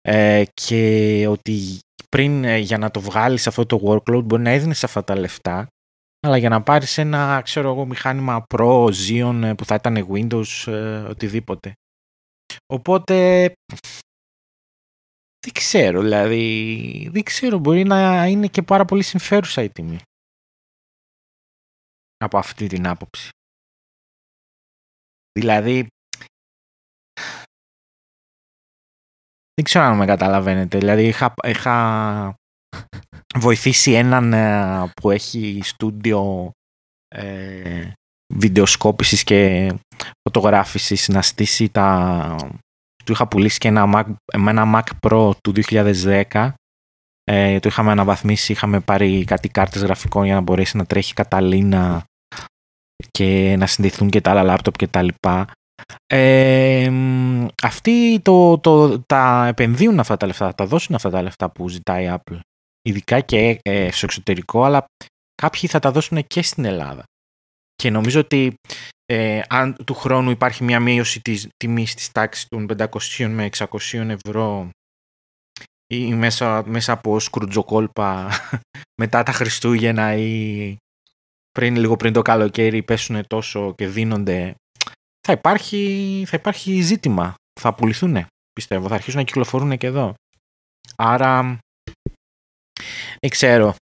[0.00, 1.78] ε, και ότι
[2.08, 5.66] πριν ε, για να το βγάλεις αυτό το workload μπορεί να έδινες αυτά τα λεφτά
[6.26, 10.72] αλλά για να πάρεις ένα ξέρω εγώ μηχάνημα Pro, Xeon ε, που θα ήταν Windows,
[10.72, 11.72] ε, οτιδήποτε.
[12.72, 13.46] Οπότε
[15.46, 19.98] δεν ξέρω, δηλαδή δεν ξέρω, μπορεί να είναι και πάρα πολύ συμφέρουσα η τιμή.
[22.26, 23.28] Από αυτή την άποψη.
[25.32, 25.86] Δηλαδή,
[29.54, 30.78] δεν ξέρω αν με καταλαβαίνετε.
[30.78, 32.34] Δηλαδή, είχα, είχα
[33.38, 36.50] βοηθήσει έναν ε, που έχει στούντιο
[37.08, 37.92] ε,
[38.34, 39.72] βιντεοσκόπησης και
[40.22, 42.36] φωτογράφησης να στήσει τα,
[43.04, 46.52] του είχα πουλήσει και ένα Mac, με ένα Mac Pro του 2010.
[47.24, 52.04] Ε, το είχαμε αναβαθμίσει, είχαμε πάρει κάτι κάρτες γραφικών για να μπορέσει να τρέχει καταλήνα
[53.16, 55.46] και να συνδεθούν και τα άλλα λάπτοπ και τα λοιπά.
[56.06, 56.92] Ε,
[57.62, 62.04] αυτοί το, το, τα επενδύουν αυτά τα λεφτά, τα δώσουν αυτά τα λεφτά που ζητάει
[62.04, 62.38] η Apple.
[62.82, 64.84] Ειδικά και ε, στο εξωτερικό, αλλά
[65.42, 67.02] κάποιοι θα τα δώσουν και στην Ελλάδα.
[67.74, 68.54] Και νομίζω ότι
[69.06, 73.66] ε, αν του χρόνου υπάρχει μια μείωση της τιμής της τάξης των 500 με 600
[73.92, 74.70] ευρώ
[75.86, 78.30] ή μέσα, μέσα από σκρουτζοκόλπα
[79.02, 80.76] μετά τα Χριστούγεννα ή
[81.56, 84.54] πριν, λίγο πριν το καλοκαίρι πέσουν τόσο και δίνονται
[85.26, 87.34] θα υπάρχει, θα υπάρχει ζήτημα.
[87.60, 88.88] Θα πουληθούν, πιστεύω.
[88.88, 90.14] Θα αρχίσουν να κυκλοφορούν και εδώ.
[90.96, 91.58] Άρα,
[93.20, 93.74] δεν ξέρω.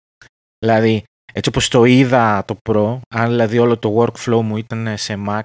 [0.58, 1.02] Δηλαδή,
[1.32, 5.42] έτσι όπως το είδα το Pro, αν δηλαδή όλο το workflow μου ήταν σε Mac,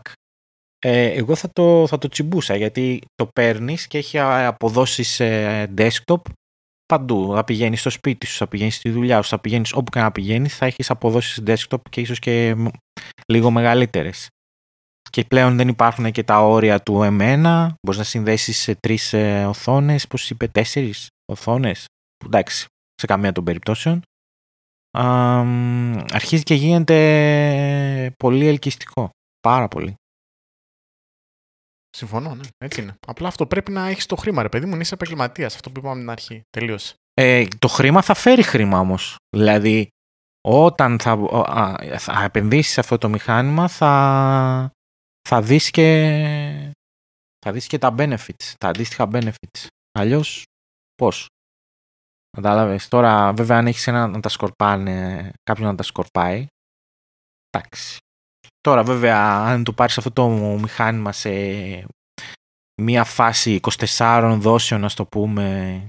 [0.80, 5.22] ε, εγώ θα το, θα το τσιμπούσα γιατί το παίρνεις και έχει αποδόσεις
[5.78, 6.22] desktop
[6.94, 7.32] παντού.
[7.36, 10.12] Θα πηγαίνεις στο σπίτι σου, θα πηγαίνεις στη δουλειά σου, θα πηγαίνεις όπου και να
[10.12, 12.56] πηγαίνεις, θα έχεις αποδόσεις desktop και ίσως και
[13.28, 14.28] λίγο μεγαλύτερες.
[15.10, 17.68] Και πλέον δεν υπάρχουν και τα όρια του M1.
[17.82, 21.86] Μπορείς να συνδέσεις σε τρεις ε, οθόνες, πώς είπε, τέσσερις οθόνες.
[22.26, 22.66] Εντάξει,
[22.96, 24.02] σε καμία των περιπτώσεων.
[24.98, 25.40] Α,
[26.12, 29.10] αρχίζει και γίνεται πολύ ελκυστικό.
[29.48, 29.94] Πάρα πολύ.
[31.90, 32.44] Συμφωνώ, ναι.
[32.58, 32.96] Έτσι είναι.
[33.08, 35.56] Απλά αυτό πρέπει να έχεις το χρήμα, ρε παιδί μου, είσαι επαγγελματίας.
[35.56, 36.42] Αυτό που είπαμε την αρχή.
[36.50, 36.94] Τελείωσε.
[37.14, 39.16] Ε, το χρήμα θα φέρει χρήμα όμως.
[39.36, 39.88] Δηλαδή,
[40.48, 41.18] όταν θα,
[41.98, 44.72] θα επενδύσεις σε αυτό το μηχάνημα, θα,
[45.30, 46.72] θα δεις και,
[47.46, 49.68] θα δεις και τα benefits, τα αντίστοιχα benefits.
[49.92, 50.44] Αλλιώς
[50.96, 51.28] πώς;
[52.38, 52.88] Κατάλαβες.
[52.88, 56.48] Τώρα βέβαια αν έχεις ένα να τα σκορπάνε, κάποιον να τα σκορπάει,
[57.50, 57.98] εντάξει.
[58.62, 60.30] Τώρα βέβαια αν του πάρεις αυτό το
[60.62, 61.30] μηχάνημα σε
[62.82, 65.88] μία φάση 24 δόσεων, να το πούμε,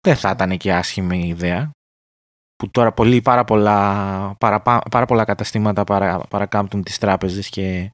[0.00, 1.70] δεν θα ήταν και άσχημη ιδέα.
[2.56, 7.90] Που τώρα πολύ, πάρα, πολλά, πάρα, πάρα πολλά καταστήματα παρα, παρακάμπτουν τις τράπεζες και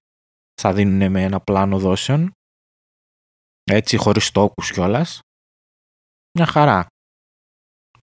[0.60, 2.30] θα δίνουν με ένα πλάνο δόσεων.
[3.64, 5.20] Έτσι, χωρίς τόκους κιόλας.
[6.38, 6.86] Μια χαρά.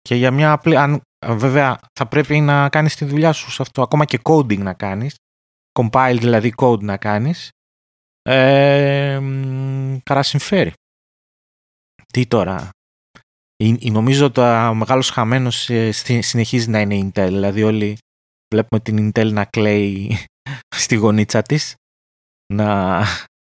[0.00, 0.76] Και για μια απλή...
[0.76, 3.82] Αν, βέβαια, θα πρέπει να κάνεις τη δουλειά σου σε αυτό.
[3.82, 5.16] Ακόμα και coding να κάνεις.
[5.72, 7.50] Compile δηλαδή code να κάνεις.
[8.22, 9.20] Ε,
[10.02, 10.72] καρά συμφέρει.
[12.06, 12.70] Τι τώρα.
[13.80, 17.26] νομίζω ότι ο μεγάλος χαμένος ε, συνεχίζει να είναι η Intel.
[17.28, 17.98] Δηλαδή όλοι
[18.54, 20.18] βλέπουμε την Intel να κλαίει
[20.82, 21.74] στη γωνίτσα της
[22.52, 23.02] να,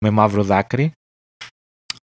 [0.04, 0.92] με μαύρο δάκρυ.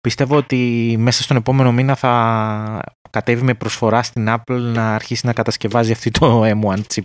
[0.08, 5.32] Πιστεύω ότι μέσα στον επόμενο μήνα θα κατέβει με προσφορά στην Apple να αρχίσει να
[5.32, 7.04] κατασκευάζει αυτή το M1 chip.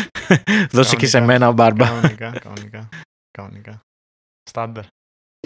[0.72, 1.86] Δώσε και σε μένα, Μπάρμπα.
[1.86, 2.88] Κανονικά, κανονικά.
[3.30, 3.80] κανονικά.
[4.50, 4.84] Στάνταρ.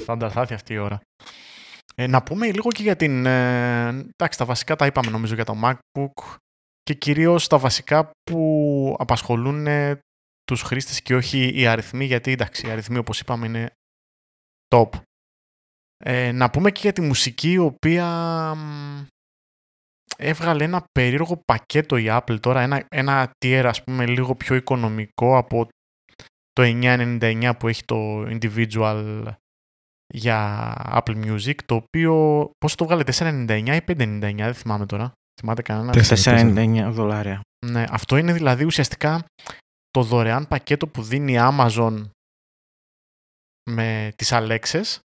[0.00, 1.00] Στάνταρ θα έρθει αυτή η ώρα.
[1.94, 3.26] Ε, να πούμε λίγο και για την...
[3.26, 6.36] Ε, εντάξει, τα βασικά τα είπαμε νομίζω για το MacBook
[6.82, 9.98] και κυρίως τα βασικά που απασχολούν ε,
[10.44, 13.70] τους χρήστες και όχι οι αριθμοί, γιατί εντάξει, οι αριθμοί όπως είπαμε είναι
[14.74, 14.88] top.
[16.04, 18.06] Ε, να πούμε και για τη μουσική, η οποία
[20.16, 25.36] έβγαλε ένα περίεργο πακέτο η Apple τώρα, ένα, ένα tier ας πούμε λίγο πιο οικονομικό
[25.36, 25.68] από
[26.52, 29.24] το 999 που έχει το individual
[30.14, 32.14] για Apple Music, το οποίο
[32.58, 35.12] πόσο το βγάλε, 499 ή 599, δεν θυμάμαι τώρα.
[35.40, 35.92] Θυμάται κανένα.
[35.94, 37.40] 499 δολάρια.
[37.66, 39.24] Ναι, αυτό είναι δηλαδή ουσιαστικά
[39.90, 42.10] το δωρεάν πακέτο που δίνει η Amazon
[43.70, 44.98] με τις Alexes,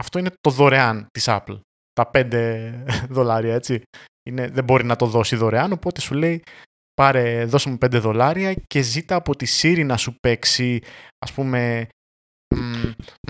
[0.00, 1.60] αυτό είναι το δωρεάν της Apple.
[1.92, 2.72] Τα 5
[3.16, 3.82] δολάρια, έτσι.
[4.28, 6.42] Είναι, δεν μπορεί να το δώσει δωρεάν, οπότε σου λέει
[6.94, 10.80] πάρε, δώσε μου 5 δολάρια και ζήτα από τη Siri να σου παίξει,
[11.18, 11.88] ας πούμε...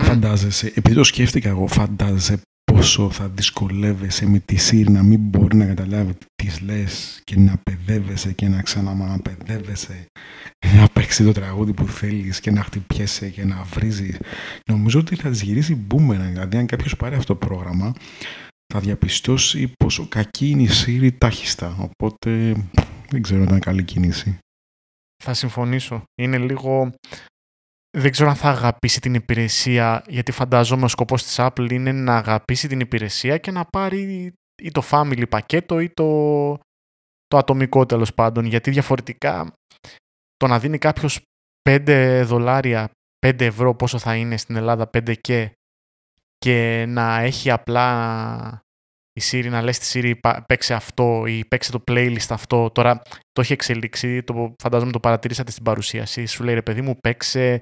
[0.01, 2.41] Φαντάζεσαι, επειδή το σκέφτηκα εγώ, φαντάζεσαι
[2.81, 7.57] πόσο θα δυσκολεύεσαι με τη Siri να μην μπορεί να καταλάβει τι λες και να
[7.57, 10.05] παιδεύεσαι και να ξαναπαιδεύεσαι
[10.75, 14.17] να παίξεις το τραγούδι που θέλεις και να χτυπιέσαι και να βρίζεις.
[14.69, 16.29] Νομίζω ότι θα της γυρίσει boomerang.
[16.31, 17.93] Δηλαδή αν κάποιος πάρει αυτό το πρόγραμμα
[18.73, 21.75] θα διαπιστώσει πόσο κακή είναι η Siri τάχιστα.
[21.79, 22.55] Οπότε
[23.09, 24.37] δεν ξέρω αν ήταν καλή κίνηση.
[25.23, 26.03] Θα συμφωνήσω.
[26.21, 26.91] Είναι λίγο
[27.97, 32.15] δεν ξέρω αν θα αγαπήσει την υπηρεσία, γιατί φαντάζομαι ο σκοπός της Apple είναι να
[32.15, 36.07] αγαπήσει την υπηρεσία και να πάρει ή το family πακέτο ή το,
[37.27, 39.53] το ατομικό τέλος πάντων, γιατί διαφορετικά
[40.37, 41.21] το να δίνει κάποιος
[41.69, 42.91] 5 δολάρια,
[43.25, 45.51] 5 ευρώ πόσο θα είναι στην Ελλάδα, 5 και
[46.45, 48.61] και να έχει απλά
[49.13, 52.69] η Siri να λέει στη Siri παίξε αυτό ή παίξε το playlist αυτό.
[52.71, 53.01] Τώρα
[53.31, 56.25] το έχει εξελίξει, το, φαντάζομαι το παρατηρήσατε στην παρουσίαση.
[56.25, 57.61] Σου λέει ρε παιδί μου παίξε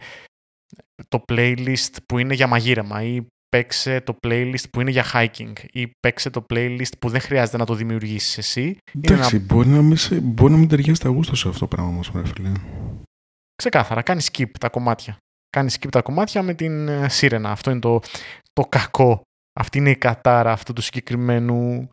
[1.08, 5.92] το playlist που είναι για μαγείρεμα ή παίξε το playlist που είναι για hiking ή
[6.00, 8.78] παίξε το playlist που δεν χρειάζεται να το δημιουργήσεις εσύ.
[8.96, 9.46] Εντάξει, ένα...
[9.46, 12.52] μπορεί, να μην, μπορεί να μην ταιριάζει τα γούστα σου αυτό το πράγμα όμως, φίλε.
[13.56, 15.18] Ξεκάθαρα, κάνεις skip τα κομμάτια.
[15.50, 17.52] Κάνεις skip τα κομμάτια με την ε, σύρενα.
[17.52, 18.00] Αυτό είναι το,
[18.54, 19.22] το κακό.
[19.60, 21.90] Αυτή είναι η κατάρα αυτού του συγκεκριμένου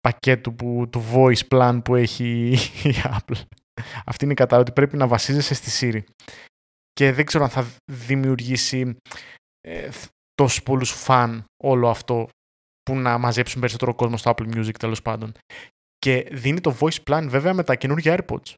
[0.00, 2.52] πακέτου που, του voice plan που έχει
[2.84, 3.42] η Apple.
[4.06, 6.02] Αυτή είναι η κατάρα ότι πρέπει να βασίζεσαι στη Siri.
[6.92, 8.96] Και δεν ξέρω αν θα δημιουργήσει
[9.60, 9.90] ε,
[10.34, 12.28] τόσους πολλούς φαν όλο αυτό
[12.82, 15.32] που να μαζέψουν περισσότερο κόσμο στο Apple Music τέλος πάντων.
[15.98, 18.54] Και δίνει το voice plan βέβαια με τα καινούργια AirPods.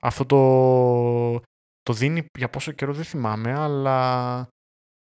[0.00, 1.40] Αυτό το,
[1.82, 4.48] το δίνει για πόσο καιρό δεν θυμάμαι, αλλά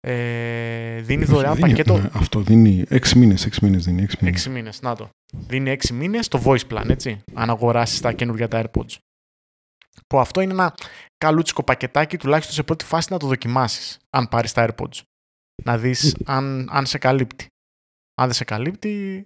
[0.08, 1.98] ε, δίνει δωρεάν πακέτο.
[1.98, 4.06] Ναι, αυτό δίνει 6 μήνες, 6 μήνες δίνει.
[4.10, 4.48] 6 μήνες.
[4.48, 5.10] 6 μήνες, να το.
[5.34, 8.98] Δίνει 6 μήνες το voice plan, έτσι, αν αγοράσεις τα καινούργια τα AirPods.
[10.08, 10.74] Που αυτό είναι ένα
[11.18, 15.02] καλούτσικο πακετάκι, τουλάχιστον σε πρώτη φάση να το δοκιμάσεις, αν πάρεις τα AirPods.
[15.64, 17.48] Να δεις αν, αν σε καλύπτει.
[18.16, 19.26] Αν δεν σε καλύπτει,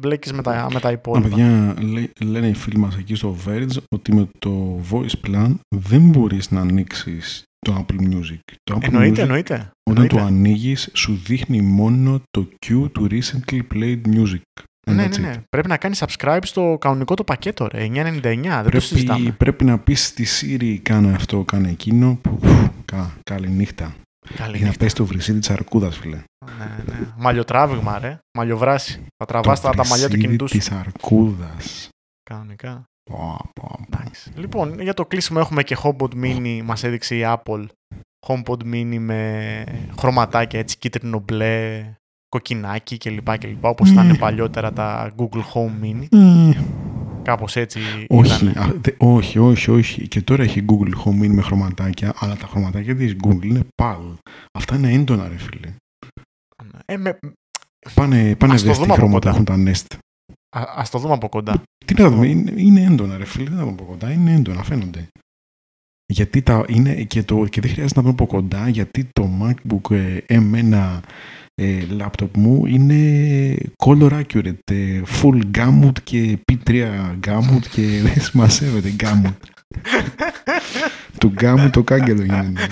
[0.00, 1.28] μπλέκεις με τα, με τα υπόλοιπα.
[1.28, 1.74] παιδιά,
[2.20, 6.60] λένε οι φίλοι μας εκεί στο Verge ότι με το voice plan δεν μπορείς να
[6.60, 8.38] ανοίξεις το Apple Music.
[8.62, 9.70] Το Apple εννοείται, Music, εννοείται.
[9.90, 14.40] Όταν το ανοίγεις, σου δείχνει μόνο το queue του recently played music.
[14.90, 15.42] Ναι, ναι, ναι.
[15.48, 17.86] Πρέπει να κάνεις subscribe στο κανονικό το πακέτο, ρε.
[17.86, 18.60] 9,99.
[18.62, 19.30] Δεν το συζητάμε.
[19.30, 22.18] Πρέπει να πεις στη Siri, κάνε αυτό, κάνε εκείνο.
[22.22, 22.40] Που,
[22.84, 23.94] κα, καλή νύχτα.
[24.36, 26.16] Καλή Για να πέσει το βρυσίδι της αρκούδας, φίλε.
[26.58, 27.06] Ναι, ναι.
[27.16, 28.18] Μαλλιοτράβηγμα, ρε.
[28.38, 29.00] Μαλλιοβράση.
[29.16, 30.58] Θα τραβάς τα, τα μαλλιά του κινητού σου.
[30.58, 31.88] Της αρκούδας.
[32.30, 32.84] Κανονικά.
[34.34, 37.66] Λοιπόν, για το κλείσιμο έχουμε και HomePod Mini, μας έδειξε η Apple.
[38.26, 39.64] HomePod Mini με
[39.98, 41.84] χρωματάκια έτσι κίτρινο μπλε,
[42.28, 43.38] κοκκινάκι κλπ.
[43.38, 46.06] κλπ όπως ήταν παλιότερα τα Google Home Mini.
[47.22, 48.52] Κάπως έτσι όχι,
[48.98, 50.08] όχι, όχι, όχι.
[50.08, 54.14] Και τώρα έχει Google Home Mini με χρωματάκια, αλλά τα χρωματάκια της Google είναι PAL.
[54.52, 55.74] Αυτά είναι έντονα, ρε φίλε.
[56.84, 57.18] Ε, με...
[57.94, 59.96] Πάνε, πάνε δες τι χρώματα έχουν τα Nest.
[60.56, 61.62] Α το δούμε από κοντά.
[61.84, 63.48] Τι να δούμε, είναι, είναι έντονα, ρε φίλε.
[63.48, 65.08] Δεν θα δούμε από κοντά, είναι έντονα, φαίνονται.
[66.12, 69.90] Γιατί τα, είναι και, το, και δεν χρειάζεται να δούμε από κοντά, γιατί το MacBook
[69.90, 71.00] ε, M1
[71.54, 76.94] ε, laptop μου είναι color accurate, ε, full gamut και P3
[77.26, 79.34] gamut και δεν σημασέβεται gamut.
[81.18, 82.68] του gamut το κάγκελο γίνεται.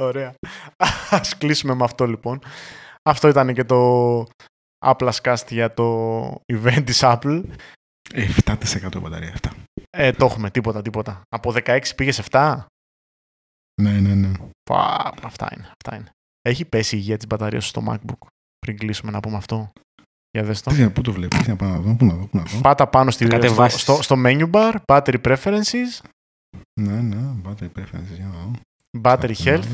[0.00, 0.34] Ωραία.
[1.10, 2.40] Ας κλείσουμε με αυτό λοιπόν.
[3.08, 4.26] Αυτό ήταν και το
[4.86, 7.44] Apple Cast για το event της Apple.
[8.10, 9.52] 7% μπαταρία αυτά.
[9.90, 11.22] Ε, το έχουμε, τίποτα, τίποτα.
[11.28, 12.64] Από 16 πήγες 7.
[13.82, 14.32] Ναι, ναι, ναι.
[14.70, 16.10] Πα, αυτά είναι, αυτά είναι.
[16.40, 18.26] Έχει πέσει η υγεία της μπαταρίας στο MacBook.
[18.58, 19.72] Πριν κλείσουμε να πούμε αυτό;
[20.30, 20.70] Για δες το.
[20.70, 22.60] Τι, πού το βλέπεις, τι να πάω να δω, πού να δω, πού να δω.
[22.60, 26.00] Πάτα πάνω στη, στο, στο, στο menu bar, battery preferences.
[26.80, 28.50] Ναι, ναι, battery preferences, για να δω.
[29.02, 29.64] Battery health.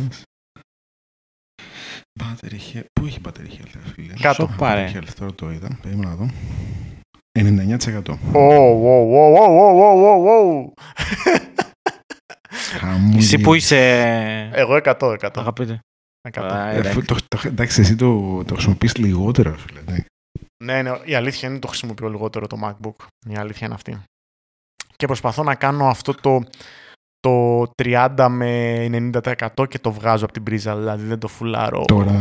[2.20, 2.84] Battery health.
[2.92, 4.90] Πού έχει battery health, φίλε; Κάτω, πάρε.
[4.92, 5.78] Battery health, τώρα το είδα.
[5.82, 6.28] Περίμενα να δω.
[7.38, 7.42] 99%.
[7.42, 8.16] Wow,
[8.84, 10.72] wow, wow, wow, wow, wow,
[13.16, 13.78] Εσύ που είσαι...
[14.52, 15.30] Εγώ 100, 100.
[15.36, 15.78] Αγαπητέ.
[16.32, 17.18] 100.
[17.44, 19.80] εντάξει, εσύ το, το χρησιμοποιείς λιγότερο, φίλε.
[20.64, 23.06] Ναι, ναι, η αλήθεια είναι ότι το χρησιμοποιώ λιγότερο το MacBook.
[23.28, 24.02] Η αλήθεια είναι αυτή.
[24.96, 26.44] Και προσπαθώ να κάνω αυτό το
[27.24, 28.86] το 30 με
[29.22, 31.84] 90% και το βγάζω από την πρίζα, δηλαδή δεν το φουλάρω.
[31.84, 32.20] Τώρα,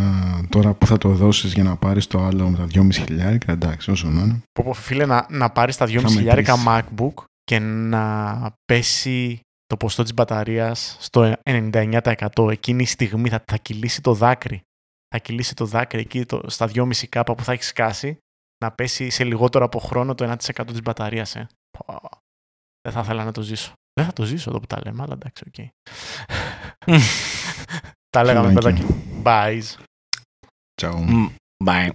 [0.49, 3.91] τώρα που θα το δώσεις για να πάρεις το άλλο με τα 2.500 χιλιάρικα, εντάξει,
[3.91, 4.41] όσο να είναι.
[4.51, 10.13] Πω, φίλε, να, να πάρεις τα 2.500 χιλιάρικα MacBook και να πέσει το ποσοστό της
[10.13, 12.49] μπαταρίας στο 99%.
[12.49, 14.61] Εκείνη η στιγμή θα, θα κυλήσει το δάκρυ.
[15.07, 18.17] Θα κυλήσει το δάκρυ εκεί το, στα 2.5 κάπα που θα έχεις σκάσει
[18.65, 21.35] να πέσει σε λιγότερο από χρόνο το 1% της μπαταρίας.
[21.35, 21.47] Ε.
[22.81, 23.73] Δεν θα ήθελα να το ζήσω.
[23.93, 25.69] Δεν θα το ζήσω εδώ που τα λέμε, αλλά εντάξει, οκ.
[28.09, 28.85] τα λέγαμε παιδάκι.
[29.23, 29.61] Bye.
[30.81, 31.29] Ciao.
[31.65, 31.89] Bye.